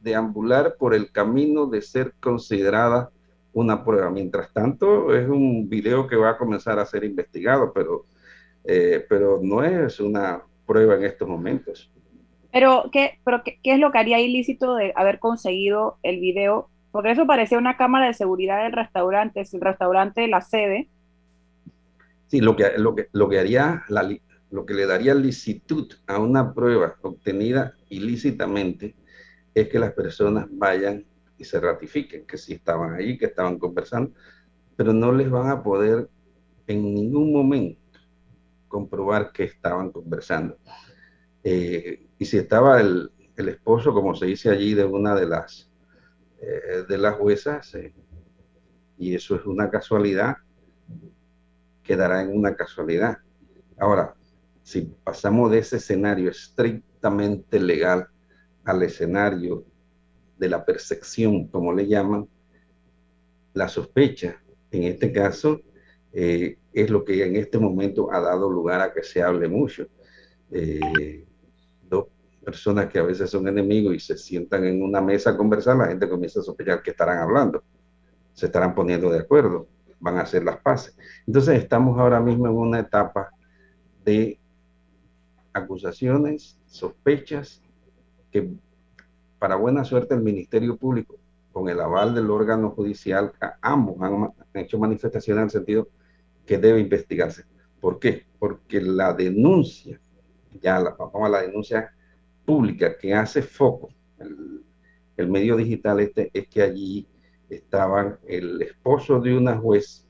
[0.00, 3.10] deambular por el camino de ser considerada
[3.52, 4.10] una prueba.
[4.10, 8.04] Mientras tanto, es un video que va a comenzar a ser investigado, pero,
[8.64, 11.90] eh, pero no es una prueba en estos momentos.
[12.52, 16.68] Pero, ¿qué, pero qué, es lo que haría ilícito de haber conseguido el video?
[16.90, 20.88] Porque eso parecía una cámara de seguridad del restaurante, es el restaurante la sede.
[22.26, 24.08] Sí, lo que, lo que, lo que haría, la,
[24.50, 28.96] lo que le daría licitud a una prueba obtenida ilícitamente
[29.54, 31.04] es que las personas vayan
[31.38, 34.12] y se ratifiquen que sí estaban ahí, que estaban conversando,
[34.76, 36.08] pero no les van a poder
[36.66, 37.80] en ningún momento
[38.68, 40.58] comprobar que estaban conversando.
[41.42, 45.70] Eh, y si estaba el, esposo, como se dice allí, de una de las,
[46.42, 47.94] eh, de las juezas, eh,
[48.98, 50.36] y eso es una casualidad,
[51.82, 53.16] quedará en una casualidad.
[53.78, 54.14] Ahora,
[54.70, 58.06] si pasamos de ese escenario estrictamente legal
[58.64, 59.64] al escenario
[60.38, 62.28] de la percepción, como le llaman,
[63.52, 65.60] la sospecha, en este caso,
[66.12, 69.88] eh, es lo que en este momento ha dado lugar a que se hable mucho.
[70.52, 71.26] Eh,
[71.88, 72.06] dos
[72.44, 75.88] personas que a veces son enemigos y se sientan en una mesa a conversar, la
[75.88, 77.64] gente comienza a sospechar que estarán hablando,
[78.34, 79.66] se estarán poniendo de acuerdo,
[79.98, 80.96] van a hacer las paces.
[81.26, 83.30] Entonces estamos ahora mismo en una etapa
[84.04, 84.40] de
[85.52, 87.62] acusaciones, sospechas
[88.30, 88.50] que
[89.38, 91.16] para buena suerte el Ministerio Público,
[91.52, 95.88] con el aval del órgano judicial, ambos han hecho manifestaciones en el sentido
[96.46, 97.44] que debe investigarse.
[97.80, 98.26] ¿Por qué?
[98.38, 100.00] Porque la denuncia,
[100.60, 101.92] ya la, vamos la denuncia
[102.44, 104.62] pública que hace foco, el,
[105.16, 107.08] el medio digital este, es que allí
[107.48, 110.06] estaban el esposo de una juez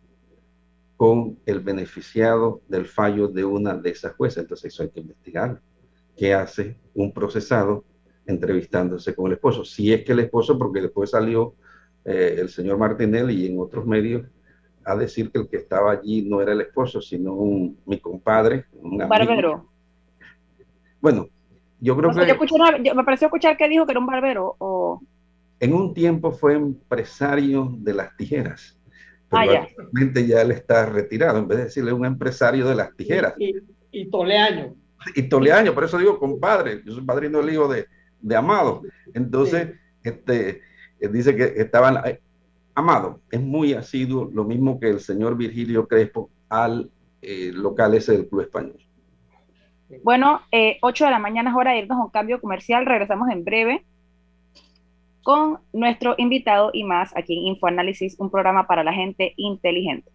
[1.00, 4.42] con el beneficiado del fallo de una de esas jueces.
[4.42, 5.58] Entonces eso hay que investigar.
[6.14, 7.86] ¿Qué hace un procesado
[8.26, 9.64] entrevistándose con el esposo.
[9.64, 11.54] Si es que el esposo, porque después salió
[12.04, 14.26] eh, el señor Martinelli y en otros medios
[14.84, 18.66] a decir que el que estaba allí no era el esposo, sino un, mi compadre.
[18.74, 19.70] Un Barbero.
[21.00, 21.28] Bueno,
[21.80, 22.94] Yo creo que...
[22.94, 25.00] me pareció escuchar que dijo que era un barbero o...
[25.60, 28.78] En un tiempo fue empresario de las tijeras.
[29.30, 32.94] Pero ah, actualmente ya él está retirado, en vez de decirle un empresario de las
[32.96, 33.34] tijeras.
[33.38, 33.54] Y,
[33.92, 34.74] y, toleaño.
[35.14, 37.86] Y toleaño, por eso digo compadre, yo soy padrino del hijo de,
[38.20, 38.82] de Amado.
[39.14, 39.70] Entonces,
[40.02, 40.62] este,
[40.98, 42.20] dice que estaban, eh,
[42.74, 46.90] Amado es muy asiduo, lo mismo que el señor Virgilio Crespo al
[47.22, 48.78] eh, local ese del Club Español.
[50.02, 52.86] Bueno, eh, 8 de la mañana es hora de irnos a un cambio comercial.
[52.86, 53.84] Regresamos en breve
[55.22, 60.11] con nuestro invitado y más aquí en InfoAnálisis, un programa para la gente inteligente.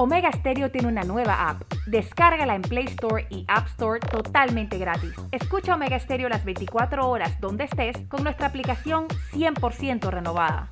[0.00, 1.62] Omega Stereo tiene una nueva app.
[1.88, 5.12] Descárgala en Play Store y App Store totalmente gratis.
[5.32, 10.68] Escucha Omega Stereo las 24 horas donde estés con nuestra aplicación 100% renovada.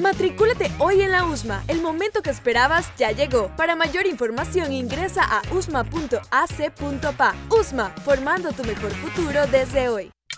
[0.00, 1.62] Matricúlate hoy en la USMA.
[1.68, 3.48] El momento que esperabas ya llegó.
[3.56, 7.34] Para mayor información ingresa a usma.ac.pa.
[7.50, 10.10] USMA, formando tu mejor futuro desde hoy.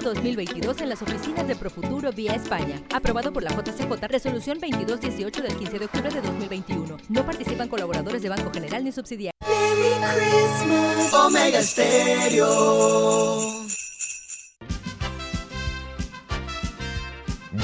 [0.00, 2.82] 2022 en las oficinas de Profuturo vía España.
[2.94, 6.96] Aprobado por la JCJ, resolución 2218 del 15 de octubre de 2021.
[7.08, 9.34] No participan colaboradores de Banco General ni subsidiarios.
[11.12, 12.90] Omega Stereo.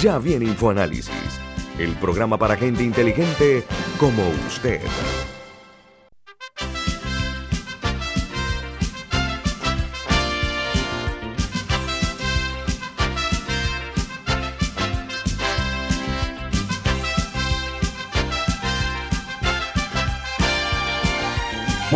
[0.03, 1.40] Ya viene InfoAnálisis,
[1.79, 3.64] el programa para gente inteligente
[3.99, 4.81] como usted.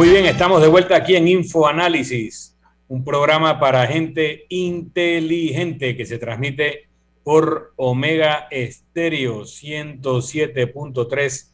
[0.00, 2.56] Muy bien, estamos de vuelta aquí en InfoAnálisis,
[2.88, 6.88] un programa para gente inteligente que se transmite
[7.22, 11.50] por Omega Estéreo 107.3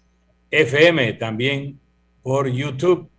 [0.53, 1.81] FM, también
[2.23, 3.11] por YouTube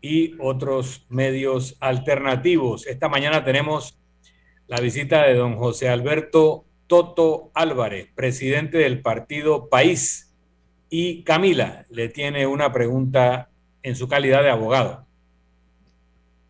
[0.00, 2.84] y otros medios alternativos.
[2.88, 3.96] Esta mañana tenemos
[4.66, 10.34] la visita de don José Alberto Toto Álvarez, presidente del partido País.
[10.90, 13.48] Y Camila le tiene una pregunta
[13.82, 15.06] en su calidad de abogado.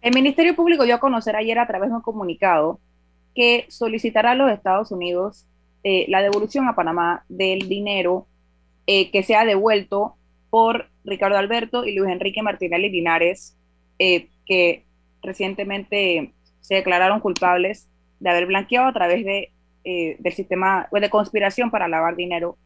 [0.03, 2.81] El Ministerio Público dio a conocer ayer a través de un comunicado
[3.35, 5.47] que solicitará a los Estados Unidos
[5.85, 8.27] eh, la devolución a Panamá del dinero
[8.87, 10.17] eh, que se ha devuelto
[10.51, 13.57] por Ricardo Alberto y Luis Enrique Martinelli Linares,
[13.99, 14.85] eh, que
[15.23, 17.89] recientemente se declararon culpables
[18.21, 19.51] de haber blanqueado a través de,
[19.85, 22.57] del sistema de conspiración para lavar dinero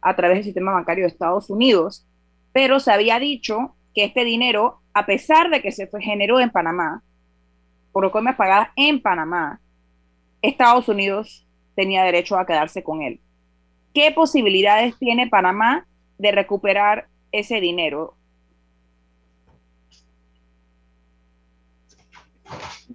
[0.00, 2.06] a través del sistema bancario de Estados Unidos.
[2.52, 7.02] Pero se había dicho que este dinero, a pesar de que se generó en Panamá,
[7.92, 9.60] por comias pagadas en Panamá,
[10.42, 13.20] Estados Unidos tenía derecho a quedarse con él.
[13.92, 15.86] ¿Qué posibilidades tiene Panamá
[16.18, 18.16] de recuperar ese dinero?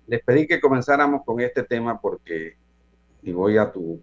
[0.08, 2.56] Les pedí que comenzáramos con este tema porque,
[3.24, 4.02] y voy a tu,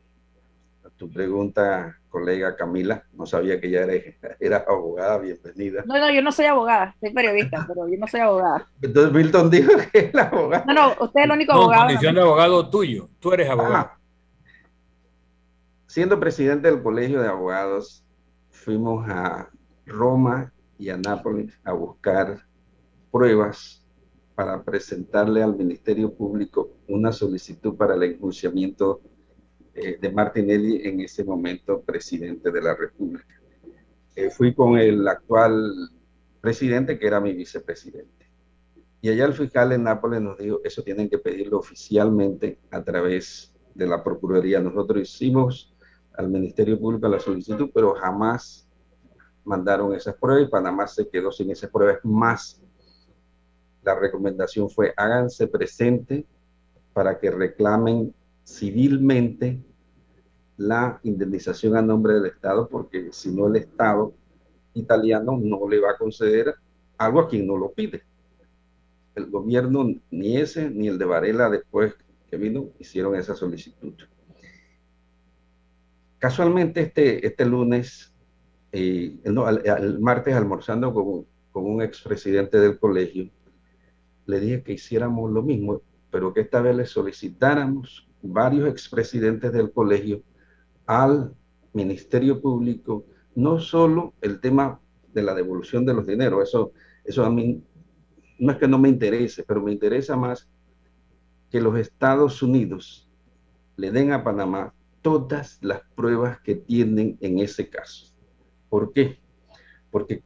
[1.03, 3.81] tu pregunta colega Camila, no sabía que ya
[4.41, 5.83] era, abogada, bienvenida.
[5.85, 8.71] No, no, yo no soy abogada, soy periodista, pero yo no soy abogada.
[8.81, 10.65] Entonces Milton dijo que es la abogada.
[10.65, 11.87] No, no, usted es el único abogado.
[11.87, 13.75] condición de abogado tuyo, tú eres abogado.
[13.75, 13.99] Ah.
[15.88, 18.05] siendo presidente del Colegio de Abogados,
[18.51, 19.51] fuimos a
[19.85, 22.47] Roma y a Nápoles a buscar
[23.11, 23.85] pruebas
[24.37, 29.01] para presentarle al Ministerio Público una solicitud para el enjuiciamiento
[29.74, 33.40] eh, de Martinelli en ese momento presidente de la República.
[34.14, 35.72] Eh, fui con el actual
[36.40, 38.30] presidente, que era mi vicepresidente.
[39.00, 43.54] Y allá el fiscal en Nápoles nos dijo, eso tienen que pedirlo oficialmente a través
[43.74, 44.61] de la Procuraduría.
[44.61, 45.74] Nosotros hicimos
[46.14, 48.68] al Ministerio Público la solicitud, pero jamás
[49.44, 51.98] mandaron esas pruebas y Panamá se quedó sin esas pruebas.
[52.04, 52.62] Más,
[53.82, 56.26] la recomendación fue háganse presente
[56.92, 59.62] para que reclamen civilmente
[60.56, 64.14] la indemnización a nombre del Estado, porque si no el Estado
[64.75, 66.54] italiano no le va a conceder
[66.98, 68.02] algo a quien no lo pide.
[69.14, 71.94] El gobierno, ni ese ni el de Varela después
[72.31, 73.94] que vino, hicieron esa solicitud.
[76.19, 78.14] Casualmente este, este lunes
[78.71, 83.31] eh, el martes almorzando con, con un expresidente del colegio,
[84.25, 89.73] le dije que hiciéramos lo mismo, pero que esta vez le solicitáramos varios expresidentes del
[89.73, 90.23] colegio
[90.87, 91.35] al
[91.73, 93.04] Ministerio Público,
[93.35, 94.81] no solo el tema
[95.12, 96.73] de la devolución de los dineros, eso,
[97.04, 97.62] eso a mí
[98.38, 100.48] no es que no me interese, pero me interesa más
[101.50, 103.08] que los Estados Unidos
[103.77, 108.12] le den a Panamá todas las pruebas que tienen en ese caso.
[108.68, 109.18] ¿Por qué?
[109.90, 110.23] Porque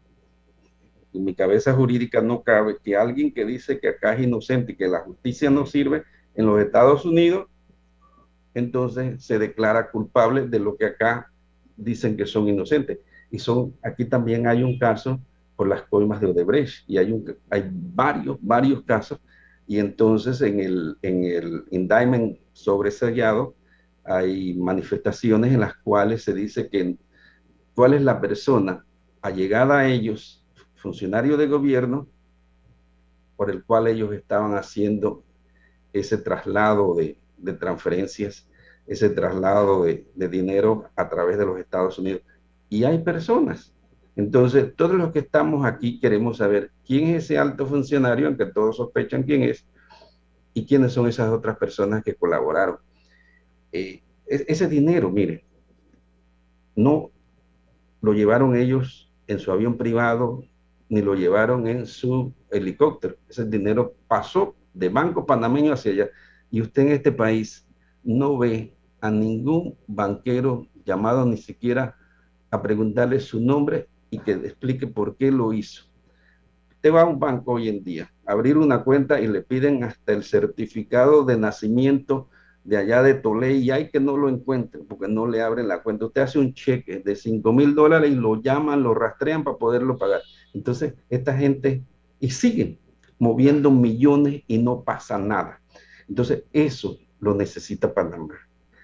[1.13, 4.77] en mi cabeza jurídica no cabe que alguien que dice que acá es inocente y
[4.77, 7.49] que la justicia no sirve en los Estados Unidos,
[8.59, 11.31] entonces se declara culpable de lo que acá
[11.77, 12.99] dicen que son inocentes.
[13.31, 15.21] Y son, aquí también hay un caso
[15.57, 19.21] por las coimas de Odebrecht y hay, hay varios, varios casos.
[19.67, 23.55] Y entonces en el, en el indictment sobresellado
[24.05, 26.97] hay manifestaciones en las cuales se dice que
[27.75, 28.87] cuál es la persona
[29.21, 30.43] allegada a ellos,
[30.77, 32.09] funcionario de gobierno,
[33.37, 35.25] por el cual ellos estaban haciendo
[35.93, 38.49] ese traslado de, de transferencias,
[38.87, 42.23] ese traslado de, de, dinero a través de los Estados Unidos.
[42.69, 43.73] Y hay personas.
[44.15, 48.77] Entonces, todos los que estamos aquí queremos saber quién es ese alto funcionario, aunque todos
[48.77, 49.67] sospechan quién es,
[50.55, 52.79] y quiénes son esas otras personas que colaboraron.
[53.73, 55.45] Eh, ese dinero, mire,
[56.75, 57.11] no
[58.01, 60.45] lo llevaron ellos en su avión privado,
[60.89, 63.17] ni lo llevaron en su helicóptero.
[63.29, 66.11] Ese dinero pasó de Banco Panameño hacia allá.
[66.57, 67.67] Y usted en este país
[68.03, 71.97] no ve a ningún banquero llamado ni siquiera
[72.51, 75.83] a preguntarle su nombre y que explique por qué lo hizo.
[76.71, 80.15] Usted va a un banco hoy en día, abrir una cuenta y le piden hasta
[80.15, 82.31] el certificado de nacimiento
[82.65, 85.83] de allá de Tolé y hay que no lo encuentren porque no le abren la
[85.83, 86.07] cuenta.
[86.07, 89.99] Usted hace un cheque de 5 mil dólares y lo llaman, lo rastrean para poderlo
[89.99, 90.23] pagar.
[90.55, 91.85] Entonces, esta gente,
[92.19, 92.79] y siguen
[93.19, 95.61] moviendo millones y no pasa nada.
[96.09, 98.35] Entonces, eso lo necesita Panamá.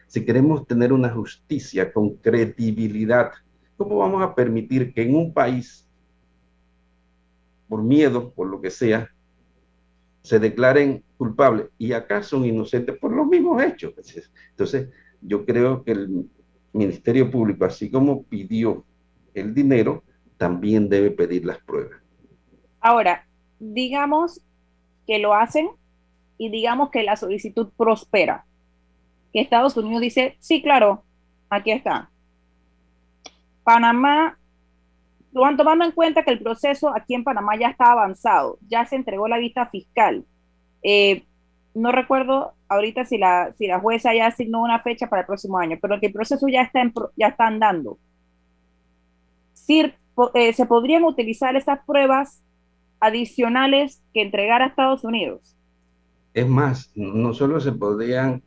[0.06, 3.32] Si queremos tener una justicia con credibilidad,
[3.76, 5.88] ¿cómo vamos a permitir que en un país,
[7.68, 9.08] por miedo, por lo que sea,
[10.22, 13.94] se declaren culpables y acá son inocentes por los mismos hechos?
[14.50, 16.28] Entonces, yo creo que el
[16.72, 18.84] Ministerio Público, así como pidió
[19.34, 20.02] el dinero,
[20.36, 22.00] también debe pedir las pruebas.
[22.80, 23.26] Ahora,
[23.58, 24.40] digamos
[25.06, 25.68] que lo hacen
[26.38, 28.44] y digamos que la solicitud prospera.
[29.32, 31.04] Que Estados Unidos dice, sí, claro,
[31.48, 32.10] aquí está.
[33.64, 34.38] Panamá,
[35.32, 39.28] tomando en cuenta que el proceso aquí en Panamá ya está avanzado, ya se entregó
[39.28, 40.24] la vista fiscal.
[40.82, 41.24] Eh,
[41.74, 45.58] no recuerdo ahorita si la, si la jueza ya asignó una fecha para el próximo
[45.58, 46.82] año, pero que el proceso ya está,
[47.16, 47.98] ya está andando.
[50.34, 52.42] Eh, se podrían utilizar esas pruebas
[53.00, 55.56] adicionales que entregar a Estados Unidos.
[56.34, 58.42] Es más, no solo se podrían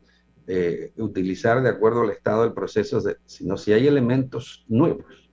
[0.46, 5.30] eh, utilizar de acuerdo al estado del proceso, sino si hay elementos nuevos.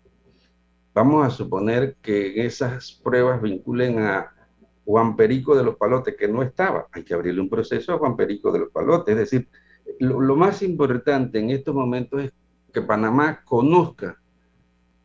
[0.93, 4.31] Vamos a suponer que esas pruebas vinculen a
[4.85, 6.87] Juan Perico de los Palotes, que no estaba.
[6.91, 9.13] Hay que abrirle un proceso a Juan Perico de los Palotes.
[9.13, 9.47] Es decir,
[9.99, 12.33] lo más importante en estos momentos es
[12.71, 14.19] que Panamá conozca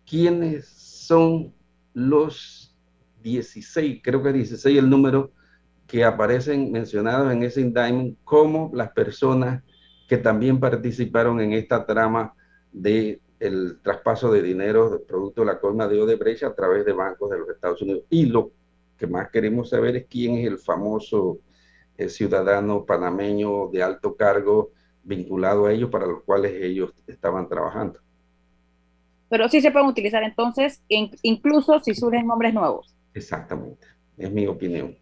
[0.06, 1.54] quiénes son
[1.92, 2.76] los
[3.22, 5.32] 16, creo que 16 el número
[5.88, 9.64] que aparecen mencionados en ese indictment como las personas
[10.06, 12.34] que también participaron en esta trama
[12.70, 16.92] de el traspaso de dinero de producto de la colma de Odebrecht a través de
[16.92, 18.04] bancos de los Estados Unidos.
[18.10, 18.52] Y lo
[18.96, 21.38] que más queremos saber es quién es el famoso
[21.96, 24.70] eh, ciudadano panameño de alto cargo
[25.02, 28.00] vinculado a ellos para los cuales ellos estaban trabajando
[29.28, 32.94] pero sí se pueden utilizar entonces, incluso si surgen nombres nuevos.
[33.14, 33.86] Exactamente,
[34.16, 34.96] es mi opinión.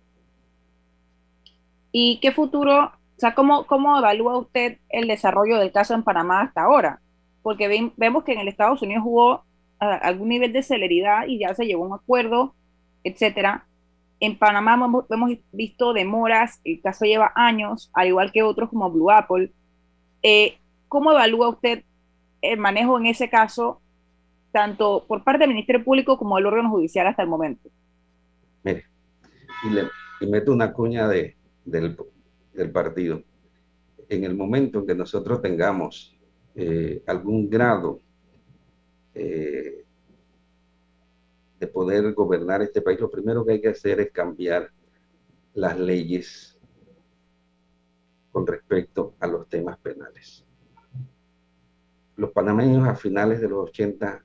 [1.93, 6.43] ¿Y qué futuro, o sea, cómo, cómo evalúa usted el desarrollo del caso en Panamá
[6.43, 7.01] hasta ahora?
[7.43, 9.45] Porque vemos que en el Estados Unidos hubo
[9.78, 12.55] algún nivel de celeridad y ya se llevó un acuerdo,
[13.05, 13.66] etcétera.
[14.20, 18.91] En Panamá hemos, hemos, visto demoras, el caso lleva años, al igual que otros como
[18.91, 19.53] Blue Apple.
[20.22, 20.59] Eh,
[20.89, 21.84] ¿Cómo evalúa usted
[22.41, 23.80] el manejo en ese caso
[24.57, 27.68] tanto por parte del Ministerio Público como del órgano judicial hasta el momento.
[28.62, 28.87] Mire,
[29.64, 29.91] y, le,
[30.26, 31.37] meto una cuña de,
[31.67, 33.23] del, partido.
[34.09, 36.17] En el momento en que nosotros tengamos
[36.55, 38.01] eh, algún grado
[39.14, 39.85] eh,
[41.59, 44.71] de poder gobernar este país, lo primero que hay que hacer es cambiar
[45.55, 46.59] las leyes
[48.31, 50.45] con respecto a los temas penales.
[52.17, 54.25] Los panameños a finales de los 80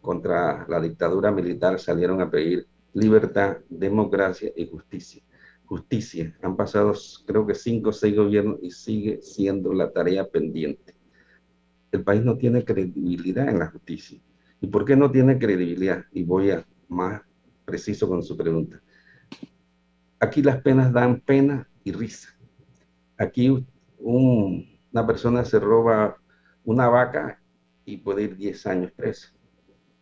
[0.00, 5.22] contra la dictadura militar salieron a pedir libertad, democracia y justicia.
[5.72, 6.36] Justicia.
[6.42, 6.92] Han pasado
[7.26, 10.94] creo que cinco o seis gobiernos y sigue siendo la tarea pendiente.
[11.90, 14.20] El país no tiene credibilidad en la justicia.
[14.60, 16.04] ¿Y por qué no tiene credibilidad?
[16.12, 17.22] Y voy a más
[17.64, 18.82] preciso con su pregunta.
[20.20, 22.28] Aquí las penas dan pena y risa.
[23.16, 23.66] Aquí
[23.96, 26.18] una persona se roba
[26.64, 27.42] una vaca
[27.86, 29.30] y puede ir 10 años preso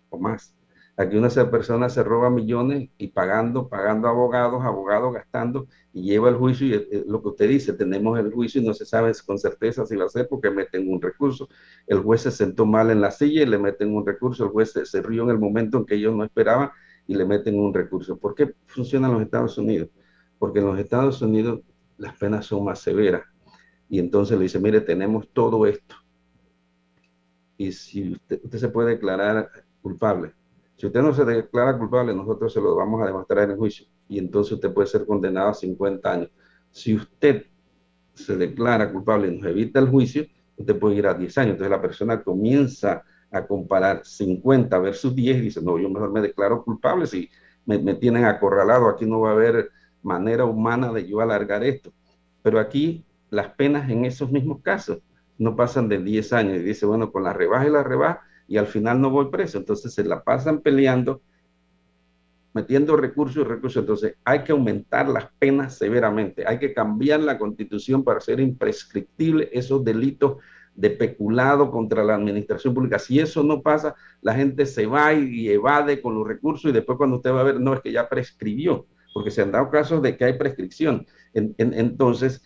[0.09, 0.53] o más.
[1.01, 6.35] Aquí una persona se roba millones y pagando, pagando abogados, abogados gastando y lleva el
[6.35, 9.39] juicio y eh, lo que usted dice, tenemos el juicio y no se sabe con
[9.39, 11.49] certeza si a ser porque meten un recurso.
[11.87, 14.75] El juez se sentó mal en la silla y le meten un recurso, el juez
[14.75, 16.71] se, rió en el momento en que ellos no esperaban
[17.07, 18.19] y le meten un recurso.
[18.19, 19.89] ¿Por qué funciona en los Estados Unidos?
[20.39, 21.63] Porque en los Estados Unidos
[21.97, 23.23] las penas son más severas
[23.89, 25.97] y entonces le dice, mire, tenemos todo esto.
[27.57, 30.35] Y si usted se puede declarar culpable,
[30.81, 33.87] si usted no se declara culpable, nosotros se lo vamos a demostrar en el juicio
[34.09, 36.31] y entonces usted puede ser condenado a 50 años.
[36.71, 37.45] Si usted
[38.15, 40.25] se declara culpable y nos evita el juicio,
[40.57, 41.51] usted puede ir a 10 años.
[41.51, 46.23] Entonces la persona comienza a comparar 50 versus 10 y dice, no, yo mejor me
[46.23, 47.29] declaro culpable si
[47.67, 49.69] me, me tienen acorralado, aquí no va a haber
[50.03, 51.93] manera humana de yo alargar esto.
[52.41, 55.01] Pero aquí las penas en esos mismos casos
[55.37, 58.59] no pasan de 10 años y dice, bueno, con la rebaja y la rebaja, y
[58.59, 59.59] al final no voy preso.
[59.59, 61.23] Entonces se la pasan peleando,
[62.53, 63.81] metiendo recursos y recursos.
[63.81, 66.45] Entonces hay que aumentar las penas severamente.
[66.45, 70.39] Hay que cambiar la constitución para hacer imprescriptible esos delitos
[70.75, 72.99] de peculado contra la administración pública.
[72.99, 76.99] Si eso no pasa, la gente se va y evade con los recursos y después
[76.99, 78.85] cuando usted va a ver, no, es que ya prescribió,
[79.15, 81.07] porque se han dado casos de que hay prescripción.
[81.35, 82.43] entonces,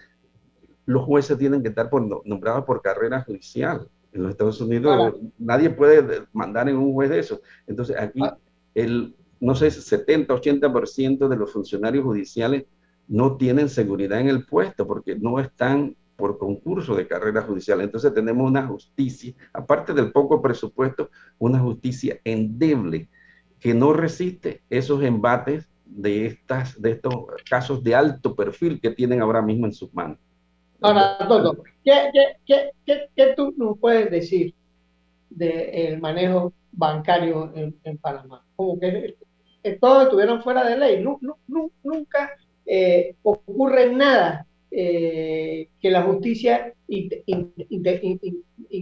[0.84, 1.88] los jueces tienen que estar
[2.26, 3.88] nombrados por carrera judicial.
[4.14, 7.40] En los Estados Unidos nadie puede mandar en un juez de eso.
[7.66, 8.38] Entonces aquí ah.
[8.74, 12.64] el, no sé, 70, 80% de los funcionarios judiciales
[13.08, 17.80] no tienen seguridad en el puesto porque no están por concurso de carrera judicial.
[17.80, 23.08] Entonces tenemos una justicia, aparte del poco presupuesto, una justicia endeble
[23.58, 27.12] que no resiste esos embates de, estas, de estos
[27.48, 30.18] casos de alto perfil que tienen ahora mismo en sus manos.
[30.80, 32.10] Ahora, todo, ¿qué,
[32.46, 34.54] qué, qué, qué, tú nos puedes decir
[35.30, 38.44] del manejo bancario en, Panamá?
[38.56, 39.16] Como que
[39.80, 41.04] todos estuvieron fuera de ley,
[41.82, 42.30] nunca
[42.66, 46.74] eh, ocurre nada eh, que la justicia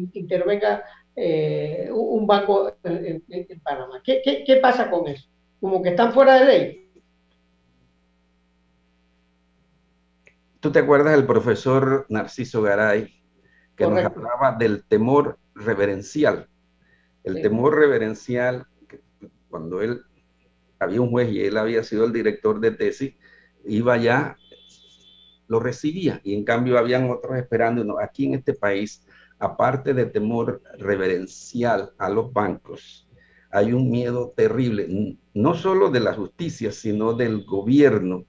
[0.06, 0.84] intervenga
[1.14, 3.22] eh, un banco en,
[3.62, 4.00] Panamá.
[4.02, 5.28] ¿Qué, ¿Qué, qué, pasa con eso?
[5.60, 6.81] Como que están fuera de ley.
[10.62, 13.12] ¿Tú te acuerdas del profesor Narciso Garay
[13.74, 16.48] que nos hablaba del temor reverencial?
[17.24, 18.68] El temor reverencial,
[19.50, 20.02] cuando él
[20.78, 23.16] había un juez y él había sido el director de tesis,
[23.64, 24.36] iba ya,
[25.48, 27.98] lo recibía y en cambio habían otros esperando.
[27.98, 29.04] aquí en este país,
[29.40, 33.08] aparte de temor reverencial a los bancos,
[33.50, 38.26] hay un miedo terrible, no solo de la justicia, sino del gobierno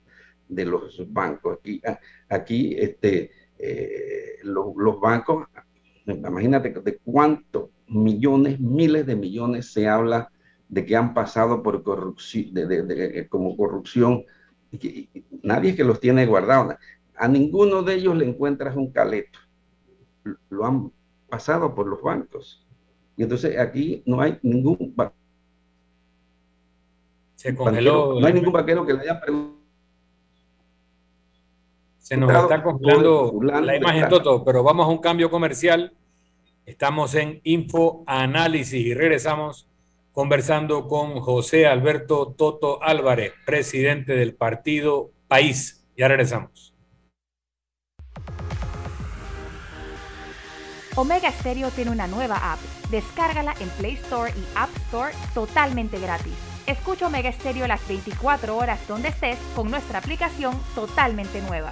[0.47, 1.59] de los bancos.
[1.59, 1.81] Aquí,
[2.29, 5.47] aquí este, eh, los bancos,
[6.05, 10.29] imagínate de cuántos millones, miles de millones se habla
[10.67, 14.25] de que han pasado por corrupción, de, como corrupción,
[14.71, 15.09] y
[15.43, 16.75] nadie que los tiene guardados.
[17.15, 19.39] A ninguno de ellos le encuentras un caleto.
[20.49, 20.91] Lo han
[21.29, 22.65] pasado por los bancos.
[23.15, 24.95] Y entonces aquí no hay ningún
[27.35, 28.19] se congeló.
[28.19, 29.62] no hay ningún vaquero que le haya preguntado
[32.03, 35.93] se nos está congelando la imagen Toto, pero vamos a un cambio comercial.
[36.65, 39.69] Estamos en Info Análisis y regresamos
[40.11, 45.87] conversando con José Alberto Toto Álvarez, presidente del partido País.
[45.95, 46.75] Ya regresamos.
[50.95, 52.59] Omega Stereo tiene una nueva app.
[52.91, 56.52] Descárgala en Play Store y App Store totalmente gratis.
[56.65, 61.71] Escucha Omega Stereo las 24 horas donde estés con nuestra aplicación totalmente nueva.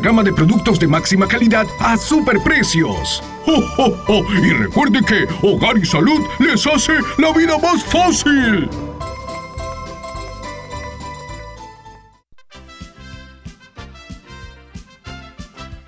[0.00, 3.22] gama de productos de máxima calidad a superprecios.
[3.46, 8.68] ¡Oh, Y recuerde que Hogar y Salud les hace la vida más fácil.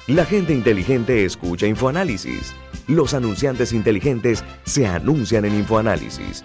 [0.07, 2.54] La gente inteligente escucha InfoAnálisis.
[2.86, 6.44] Los anunciantes inteligentes se anuncian en InfoAnálisis.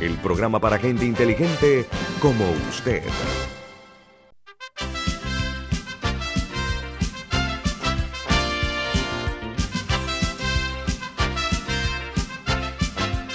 [0.00, 1.86] el programa para gente inteligente
[2.20, 3.02] como usted.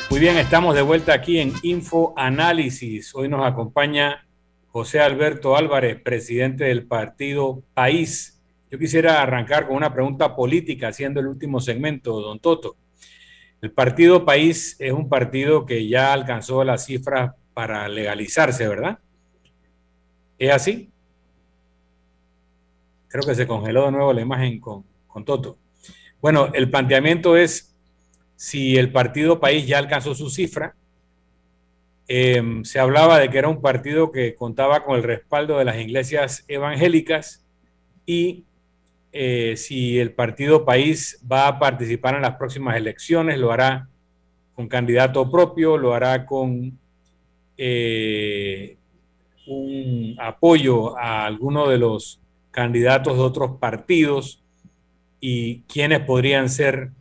[0.09, 3.15] Muy bien, estamos de vuelta aquí en Info Análisis.
[3.15, 4.27] Hoy nos acompaña
[4.67, 8.39] José Alberto Álvarez, presidente del partido País.
[8.69, 12.75] Yo quisiera arrancar con una pregunta política, haciendo el último segmento, don Toto.
[13.61, 18.97] El partido País es un partido que ya alcanzó las cifras para legalizarse, ¿verdad?
[20.39, 20.89] ¿Es así?
[23.07, 24.83] Creo que se congeló de nuevo la imagen con,
[25.25, 25.59] Toto.
[26.21, 27.75] Bueno, el planteamiento es
[28.35, 30.75] si el partido País ya alcanzó su cifra.
[32.07, 35.77] Em, se hablaba de que era un partido que contaba con el respaldo de las
[35.77, 37.45] iglesias evangélicas
[38.07, 38.45] y
[39.11, 43.87] eh, si el partido País va a participar en las próximas elecciones, lo hará
[44.53, 46.77] con candidato propio, lo hará con
[47.57, 48.77] eh,
[49.47, 52.19] un apoyo a alguno de los
[52.51, 54.41] candidatos de otros partidos
[55.19, 56.91] y quiénes podrían ser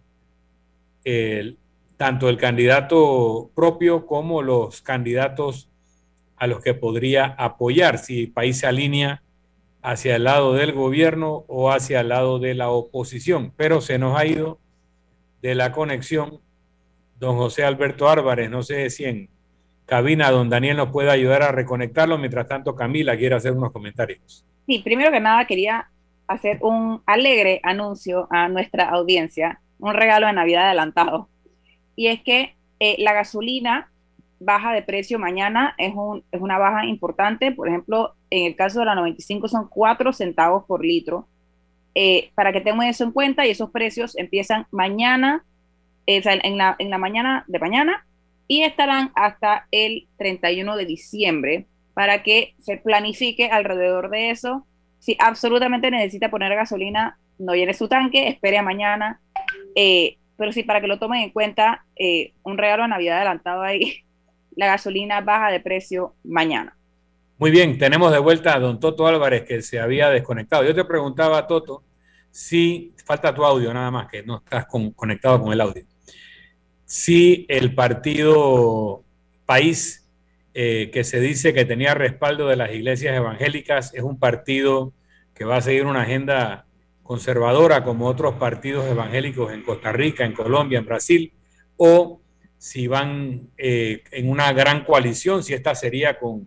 [1.97, 5.69] tanto el candidato propio como los candidatos
[6.37, 7.99] a los que podría apoyar.
[7.99, 9.23] Si el país se alinea
[9.83, 14.19] hacia el lado del gobierno o hacia el lado de la oposición, pero se nos
[14.19, 14.59] ha ido
[15.43, 16.41] de la conexión
[17.19, 19.29] don José Alberto Álvarez, no sé si en
[19.87, 24.45] cabina don Daniel nos puede ayudar a reconectarlo, mientras tanto Camila quiere hacer unos comentarios.
[24.67, 25.91] Sí, primero que nada quería
[26.29, 31.29] hacer un alegre anuncio a nuestra audiencia, un regalo de Navidad adelantado,
[31.97, 33.91] y es que eh, la gasolina
[34.39, 37.53] baja de precio mañana es, un, es una baja importante.
[37.53, 41.27] Por ejemplo, en el caso de la 95 son 4 centavos por litro.
[41.95, 45.45] Eh, para que tengan eso en cuenta y esos precios empiezan mañana,
[46.07, 48.07] eh, en, la, mañana de mañana
[48.47, 54.67] y estarán hasta el 31 de diciembre para que se planifique alrededor de eso.
[55.01, 59.21] Si absolutamente necesita poner gasolina, no llene su tanque, espere a mañana.
[59.75, 61.85] Eh, pero sí, para que lo tomen en cuenta,
[62.45, 64.05] un regalo de Navidad adelantado ahí
[64.57, 66.77] la gasolina baja de precio mañana.
[67.41, 70.63] Muy bien, tenemos de vuelta a don Toto Álvarez que se había desconectado.
[70.63, 71.83] Yo te preguntaba, Toto,
[72.31, 75.83] si falta tu audio nada más, que no estás conectado con el audio.
[76.85, 79.03] Si el partido
[79.47, 80.07] País,
[80.53, 84.93] eh, que se dice que tenía respaldo de las iglesias evangélicas, es un partido
[85.33, 86.67] que va a seguir una agenda
[87.03, 91.33] conservadora como otros partidos evangélicos en Costa Rica, en Colombia, en Brasil,
[91.79, 92.21] o
[92.59, 96.47] si van eh, en una gran coalición, si esta sería con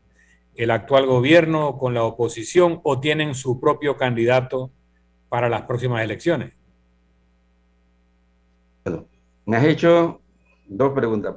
[0.56, 4.72] el actual gobierno, con la oposición, o tienen su propio candidato
[5.30, 6.54] para las próximas elecciones.
[8.84, 9.08] Bueno,
[9.46, 10.22] me has hecho
[10.68, 11.36] dos preguntas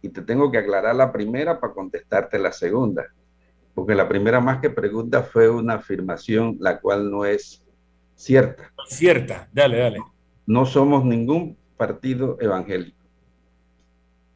[0.00, 3.04] y te tengo que aclarar la primera para contestarte la segunda,
[3.74, 7.64] porque la primera más que pregunta fue una afirmación la cual no es
[8.14, 8.72] cierta.
[8.86, 9.98] Cierta, dale, dale.
[10.46, 13.04] No somos ningún partido evangélico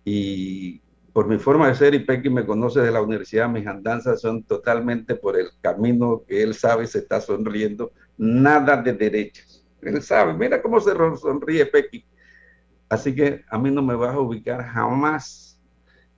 [0.04, 0.80] y
[1.18, 4.44] por mi forma de ser, y Pequi me conoce de la universidad, mis andanzas son
[4.44, 9.66] totalmente por el camino que él sabe, se está sonriendo, nada de derechas.
[9.82, 12.04] Él sabe, mira cómo se sonríe Pequi.
[12.88, 15.60] Así que a mí no me vas a ubicar jamás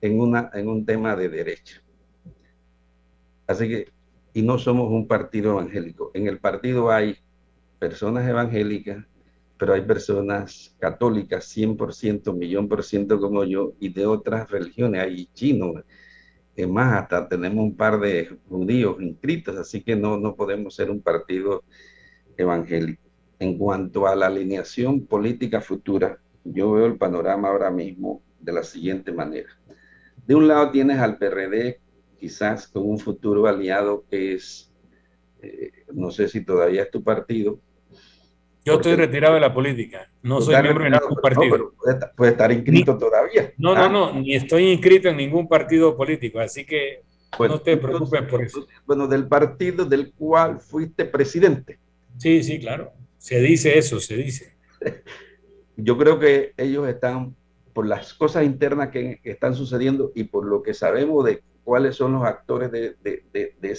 [0.01, 1.81] en, una, en un tema de derecha.
[3.47, 3.91] Así que
[4.33, 6.11] y no somos un partido evangélico.
[6.13, 7.17] En el partido hay
[7.79, 9.03] personas evangélicas,
[9.61, 15.27] pero hay personas católicas 100%, millón por ciento como yo, y de otras religiones, hay
[15.35, 15.83] chinos,
[16.55, 20.89] es más, hasta tenemos un par de judíos inscritos, así que no, no podemos ser
[20.89, 21.63] un partido
[22.37, 23.03] evangélico.
[23.37, 28.63] En cuanto a la alineación política futura, yo veo el panorama ahora mismo de la
[28.63, 29.49] siguiente manera.
[30.25, 31.79] De un lado tienes al PRD,
[32.19, 34.73] quizás con un futuro aliado que es,
[35.43, 37.61] eh, no sé si todavía es tu partido.
[38.63, 41.73] Yo estoy retirado de la política, no soy miembro de ningún partido.
[42.15, 43.53] puede, estar inscrito todavía.
[43.57, 43.89] No, no, ah.
[43.89, 47.01] no, ni estoy inscrito en ningún partido político, así que
[47.39, 48.67] no te preocupes por eso.
[48.85, 51.79] Bueno, del partido del cual fuiste presidente.
[52.17, 52.91] Sí, sí, claro.
[53.17, 54.55] Se dice eso, se dice.
[55.75, 57.35] Yo creo que ellos están,
[57.73, 62.13] por las cosas internas que están sucediendo y por lo que sabemos de cuáles son
[62.13, 63.71] los actores de, de, de, de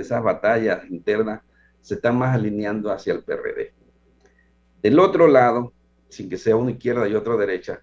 [0.00, 1.42] esas batallas internas,
[1.82, 3.74] se están más alineando hacia el PRD.
[4.86, 5.72] Del otro lado,
[6.08, 7.82] sin que sea una izquierda y otra derecha,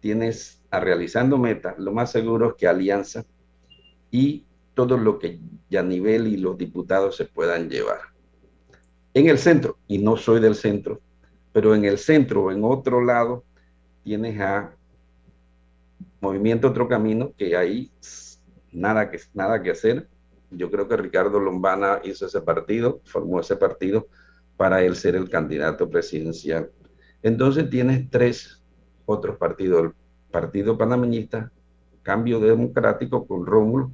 [0.00, 3.26] tienes a realizando meta, lo más seguro es que Alianza
[4.10, 7.98] y todo lo que ya nivel y los diputados se puedan llevar
[9.12, 11.02] en el centro, y no soy del centro,
[11.52, 13.44] pero en el centro o en otro lado
[14.02, 14.74] tienes a
[16.22, 17.92] Movimiento Otro Camino, que ahí
[18.72, 20.08] nada que, nada que hacer.
[20.50, 24.08] Yo creo que Ricardo Lombana hizo ese partido, formó ese partido
[24.56, 26.70] para él ser el candidato presidencial.
[27.22, 28.62] Entonces tienes tres
[29.06, 29.90] otros partidos, el
[30.30, 31.50] Partido Panameñista,
[32.02, 33.92] Cambio Democrático con Rómulo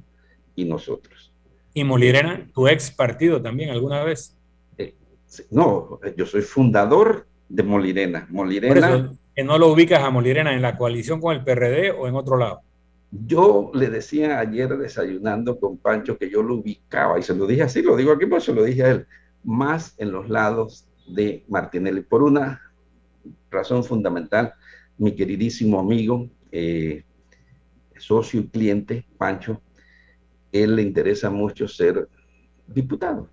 [0.55, 1.33] y nosotros.
[1.73, 4.35] ¿Y Molirena, tu ex partido también alguna vez?
[5.51, 8.27] No, yo soy fundador de Molirena.
[8.29, 9.11] Molirena.
[9.35, 12.37] que no lo ubicas a Molirena en la coalición con el PRD o en otro
[12.37, 12.61] lado.
[13.11, 17.63] Yo le decía ayer desayunando con Pancho que yo lo ubicaba y se lo dije
[17.63, 19.07] así, lo digo aquí, pues se lo dije a él,
[19.43, 22.01] más en los lados de Martinelli.
[22.01, 22.61] Por una
[23.49, 24.53] razón fundamental,
[24.97, 27.03] mi queridísimo amigo, eh,
[27.97, 29.61] socio y cliente, Pancho,
[30.51, 32.07] él le interesa mucho ser
[32.67, 33.29] diputado.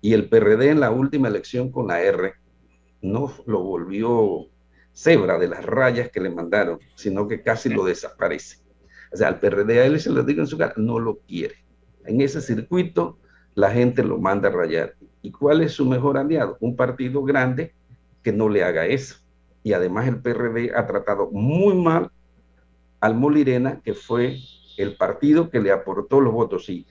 [0.00, 2.34] Y el PRD en la última elección con la R
[3.00, 4.48] no lo volvió
[4.92, 8.58] cebra de las rayas que le mandaron, sino que casi lo desaparece.
[9.12, 11.56] O sea, al PRD a él se lo digo en su cara, no lo quiere.
[12.04, 13.18] En ese circuito
[13.54, 14.94] la gente lo manda a rayar.
[15.20, 16.56] ¿Y cuál es su mejor aliado?
[16.60, 17.74] Un partido grande
[18.22, 19.16] que no le haga eso.
[19.62, 22.10] Y además el PRD ha tratado muy mal
[23.00, 24.38] al Molirena, que fue
[24.76, 26.68] el partido que le aportó los votos.
[26.68, 26.86] Y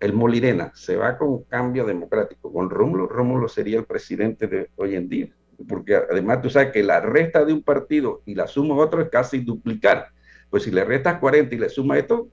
[0.00, 4.94] el Molirena se va con cambio democrático, con Rómulo, Rómulo sería el presidente de hoy
[4.94, 5.28] en día.
[5.68, 9.02] Porque además tú sabes que la resta de un partido y la suma de otro
[9.02, 10.08] es casi duplicar.
[10.50, 12.28] Pues si le restas 40 y le suma esto,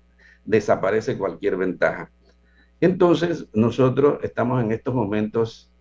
[0.45, 2.11] desaparece cualquier ventaja.
[2.85, 5.71] Entonces, nosotros estamos en estos momentos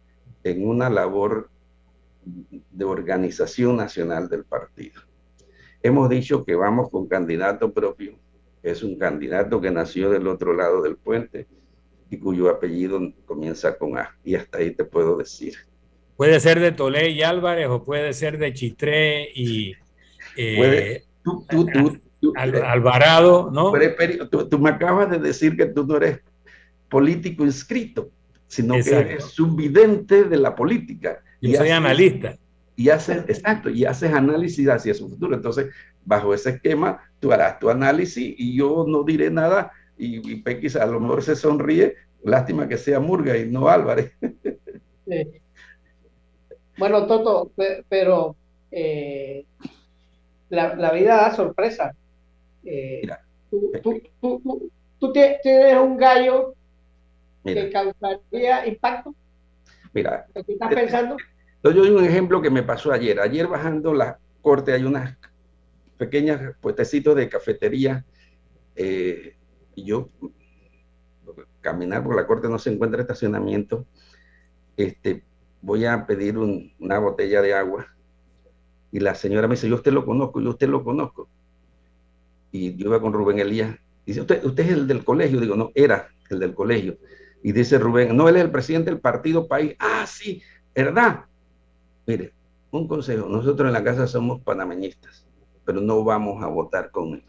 [0.42, 1.50] en una labor
[2.24, 5.02] de organización nacional del partido.
[5.82, 8.14] Hemos dicho que vamos con candidato propio.
[8.62, 11.46] Es un candidato que nació del otro lado del puente,
[12.08, 14.16] y cuyo apellido comienza con A.
[14.24, 15.56] Y hasta ahí te puedo decir.
[16.16, 19.74] Puede ser de Tolé y Álvarez o puede ser de Chitré y
[20.38, 21.04] eh,
[22.34, 23.74] Alvarado, ¿no?
[24.48, 26.20] Tú, me acabas de decir que tú no eres
[26.88, 28.10] político inscrito,
[28.46, 31.22] sino que eres subvidente de la política.
[31.40, 32.36] Yo y soy analista.
[32.76, 35.34] Y haces, exacto, y haces análisis hacia su futuro.
[35.34, 35.66] Entonces,
[36.04, 40.76] bajo ese esquema, tú harás tu análisis y yo no diré nada y, y Pequis
[40.76, 44.12] a lo mejor se sonríe, lástima que sea Murga y no Álvarez.
[46.76, 47.52] Bueno, Toto,
[47.88, 48.36] pero
[48.70, 49.44] eh,
[50.48, 51.94] la, vida da sorpresa.
[52.64, 53.02] Eh,
[53.80, 56.54] tú, tienes un gallo
[57.44, 59.14] que causaría impacto.
[59.92, 61.16] Mira, ¿qué estás pensando?
[61.62, 63.20] Yo doy un ejemplo que me pasó ayer.
[63.20, 65.16] Ayer bajando la corte hay unas
[65.96, 68.04] pequeñas puestecitos de cafetería
[68.76, 69.36] eh,
[69.74, 70.10] y yo
[71.60, 73.86] caminar por la corte no se encuentra estacionamiento,
[74.76, 75.24] este,
[75.62, 77.86] voy a pedir una botella de agua
[78.92, 81.28] y la señora me dice, yo usted lo conozco, yo usted lo conozco.
[82.52, 83.76] Y yo iba con Rubén Elías,
[84.06, 86.98] dice, ¿Usted, usted es el del colegio, digo, no, era el del colegio.
[87.44, 89.76] Y dice Rubén, no, él es el presidente del partido país.
[89.78, 90.42] Ah, sí,
[90.74, 91.26] ¿verdad?
[92.04, 92.32] Mire,
[92.72, 95.28] un consejo, nosotros en la casa somos panameñistas,
[95.64, 97.24] pero no vamos a votar con él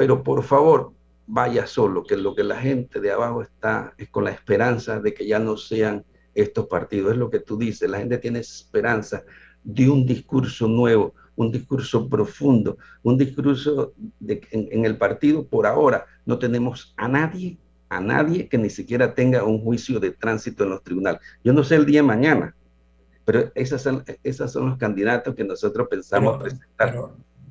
[0.00, 0.94] pero por favor,
[1.26, 5.12] vaya solo, que lo que la gente de abajo está es con la esperanza de
[5.12, 7.12] que ya no sean estos partidos.
[7.12, 9.24] Es lo que tú dices, la gente tiene esperanza
[9.62, 13.92] de un discurso nuevo, un discurso profundo, un discurso
[14.26, 17.58] en el partido por ahora no tenemos a nadie,
[17.90, 21.20] a nadie que ni siquiera tenga un juicio de tránsito en los tribunales.
[21.44, 22.54] Yo no sé el día de mañana,
[23.24, 26.96] pero esas son, esos son los candidatos que nosotros pensamos presentar.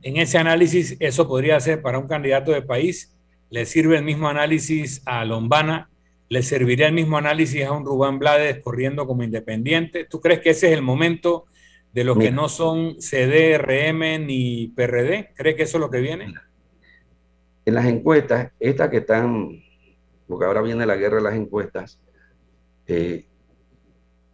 [0.02, 3.16] en ese análisis, eso podría ser para un candidato de país,
[3.50, 5.90] le sirve el mismo análisis a Lombana,
[6.30, 10.06] le serviría el mismo análisis a un Rubén Blades corriendo como independiente.
[10.06, 11.46] ¿Tú crees que ese es el momento
[11.92, 15.34] de los que no son CDRM ni PRD?
[15.36, 16.34] ¿Crees que eso es lo que viene?
[17.66, 19.60] En las encuestas, estas que están,
[20.30, 22.00] porque ahora viene la guerra de las encuestas,
[22.86, 23.26] eh,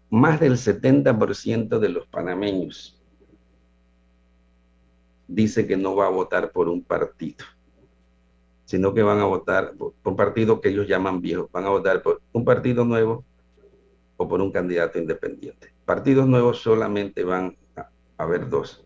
[0.10, 3.02] más del 70% de los panameños
[5.26, 7.46] dice que no va a votar por un partido,
[8.66, 12.02] sino que van a votar por un partido que ellos llaman viejo, van a votar
[12.02, 13.24] por un partido nuevo
[14.18, 15.74] o por un candidato independiente.
[15.86, 18.86] Partidos nuevos solamente van a haber dos,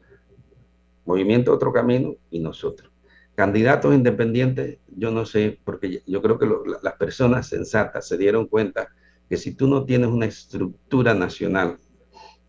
[1.05, 2.88] Movimiento Otro Camino y nosotros.
[3.39, 6.45] Candidatos independientes, yo no sé, porque yo creo que
[6.83, 8.89] las personas sensatas se dieron cuenta
[9.29, 11.77] que si tú no tienes una estructura nacional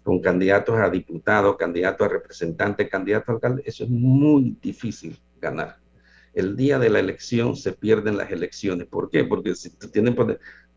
[0.02, 5.76] con candidatos a diputados, candidatos a representantes, candidatos a alcaldes, eso es muy difícil ganar.
[6.34, 8.88] El día de la elección se pierden las elecciones.
[8.88, 9.22] ¿Por qué?
[9.22, 10.16] Porque si tú tienes,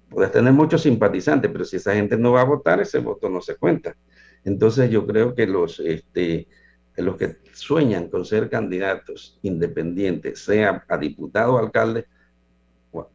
[0.09, 3.41] puedes tener muchos simpatizantes, pero si esa gente no va a votar, ese voto no
[3.41, 3.97] se cuenta.
[4.45, 6.47] Entonces yo creo que los, este,
[7.01, 12.05] los que sueñan con ser candidatos independientes, sea a diputado o alcalde,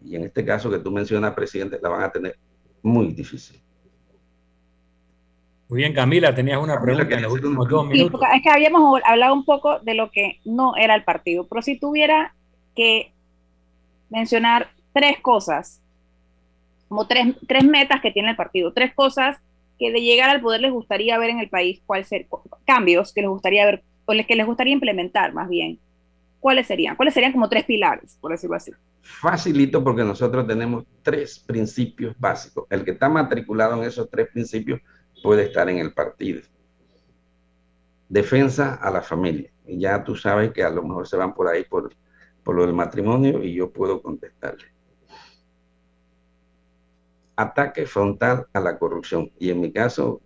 [0.04, 2.36] y en este caso que tú mencionas, presidente, la van a tener
[2.82, 3.60] muy difícil.
[5.68, 8.20] Muy bien, Camila, tenías una pregunta en los últimos dos minutos.
[8.34, 11.78] es que habíamos hablado un poco de lo que no era el partido, pero si
[11.78, 12.34] tuviera
[12.74, 13.12] que
[14.08, 15.82] mencionar tres cosas,
[16.88, 19.38] como tres, tres metas que tiene el partido, tres cosas
[19.78, 22.26] que de llegar al poder les gustaría ver en el país, cuál ser,
[22.64, 25.78] cambios que les gustaría ver, o que les gustaría implementar más bien,
[26.40, 26.96] ¿cuáles serían?
[26.96, 28.72] ¿Cuáles serían como tres pilares, por decirlo así?
[29.08, 32.66] facilito porque nosotros tenemos tres principios básicos.
[32.70, 34.80] El que está matriculado en esos tres principios
[35.22, 36.42] puede estar en el partido.
[38.08, 39.50] Defensa a la familia.
[39.66, 41.94] Y ya tú sabes que a lo mejor se van por ahí por,
[42.42, 44.66] por lo del matrimonio y yo puedo contestarle.
[47.40, 49.30] Ataque frontal a la corrupción.
[49.38, 50.20] Y en mi caso,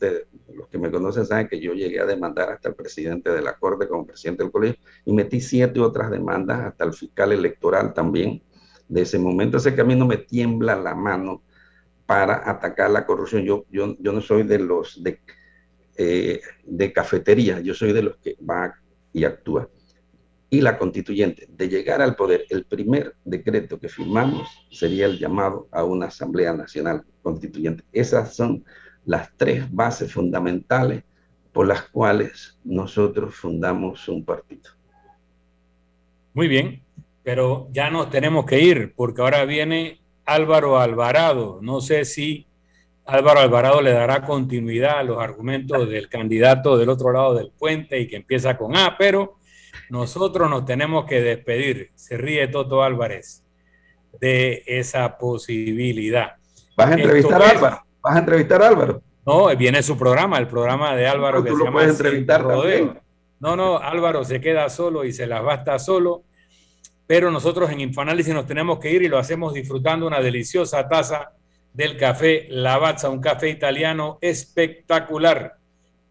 [0.54, 3.58] los que me conocen saben que yo llegué a demandar hasta el presidente de la
[3.58, 8.42] Corte como presidente del colegio y metí siete otras demandas, hasta el fiscal electoral también
[8.88, 9.58] de ese momento.
[9.58, 11.42] Ese camino me tiembla la mano
[12.06, 13.42] para atacar la corrupción.
[13.42, 15.20] Yo, yo, yo no soy de los de,
[15.98, 18.74] eh, de cafetería, yo soy de los que va
[19.12, 19.68] y actúa.
[20.52, 25.66] Y la constituyente, de llegar al poder, el primer decreto que firmamos sería el llamado
[25.72, 27.84] a una Asamblea Nacional Constituyente.
[27.90, 28.62] Esas son
[29.06, 31.04] las tres bases fundamentales
[31.54, 34.72] por las cuales nosotros fundamos un partido.
[36.34, 36.82] Muy bien,
[37.22, 41.60] pero ya nos tenemos que ir porque ahora viene Álvaro Alvarado.
[41.62, 42.46] No sé si
[43.06, 47.98] Álvaro Alvarado le dará continuidad a los argumentos del candidato del otro lado del puente
[47.98, 49.38] y que empieza con A, pero
[49.88, 51.90] nosotros nos tenemos que despedir.
[51.94, 53.44] Se ríe Toto Álvarez
[54.20, 56.36] de esa posibilidad.
[56.76, 57.86] ¿Vas a entrevistar a Álvaro?
[58.02, 59.02] ¿Vas a entrevistar a Álvaro?
[59.24, 62.44] No, viene su programa, el programa de Álvaro que se llama entrevistar
[63.40, 66.24] No, no, Álvaro se queda solo y se las basta solo
[67.12, 71.32] pero nosotros en Infoanálisis nos tenemos que ir y lo hacemos disfrutando una deliciosa taza
[71.72, 75.56] del café Lavazza, un café italiano espectacular.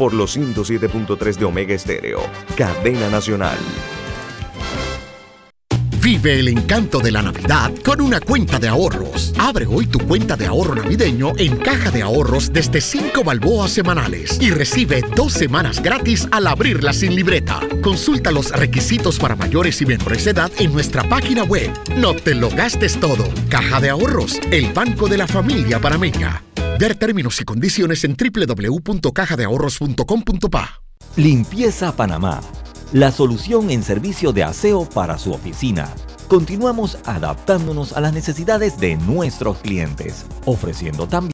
[0.00, 2.22] por los 107.3 de Omega Estéreo,
[2.56, 3.58] cadena nacional.
[6.00, 9.34] Vive el encanto de la Navidad con una cuenta de ahorros.
[9.38, 14.40] Abre hoy tu cuenta de ahorro navideño en Caja de Ahorros desde 5 balboas semanales
[14.40, 17.60] y recibe dos semanas gratis al abrirla sin libreta.
[17.82, 21.70] Consulta los requisitos para mayores y menores de edad en nuestra página web.
[21.98, 23.28] No te lo gastes todo.
[23.50, 26.42] Caja de Ahorros, el banco de la familia parameña.
[26.80, 30.80] Ver términos y condiciones en www.cajadeahorros.com.pa.
[31.16, 32.40] Limpieza Panamá
[32.92, 35.88] la solución en servicio de aseo para su oficina.
[36.26, 41.20] Continuamos adaptándonos a las necesidades de nuestros clientes, ofreciendo también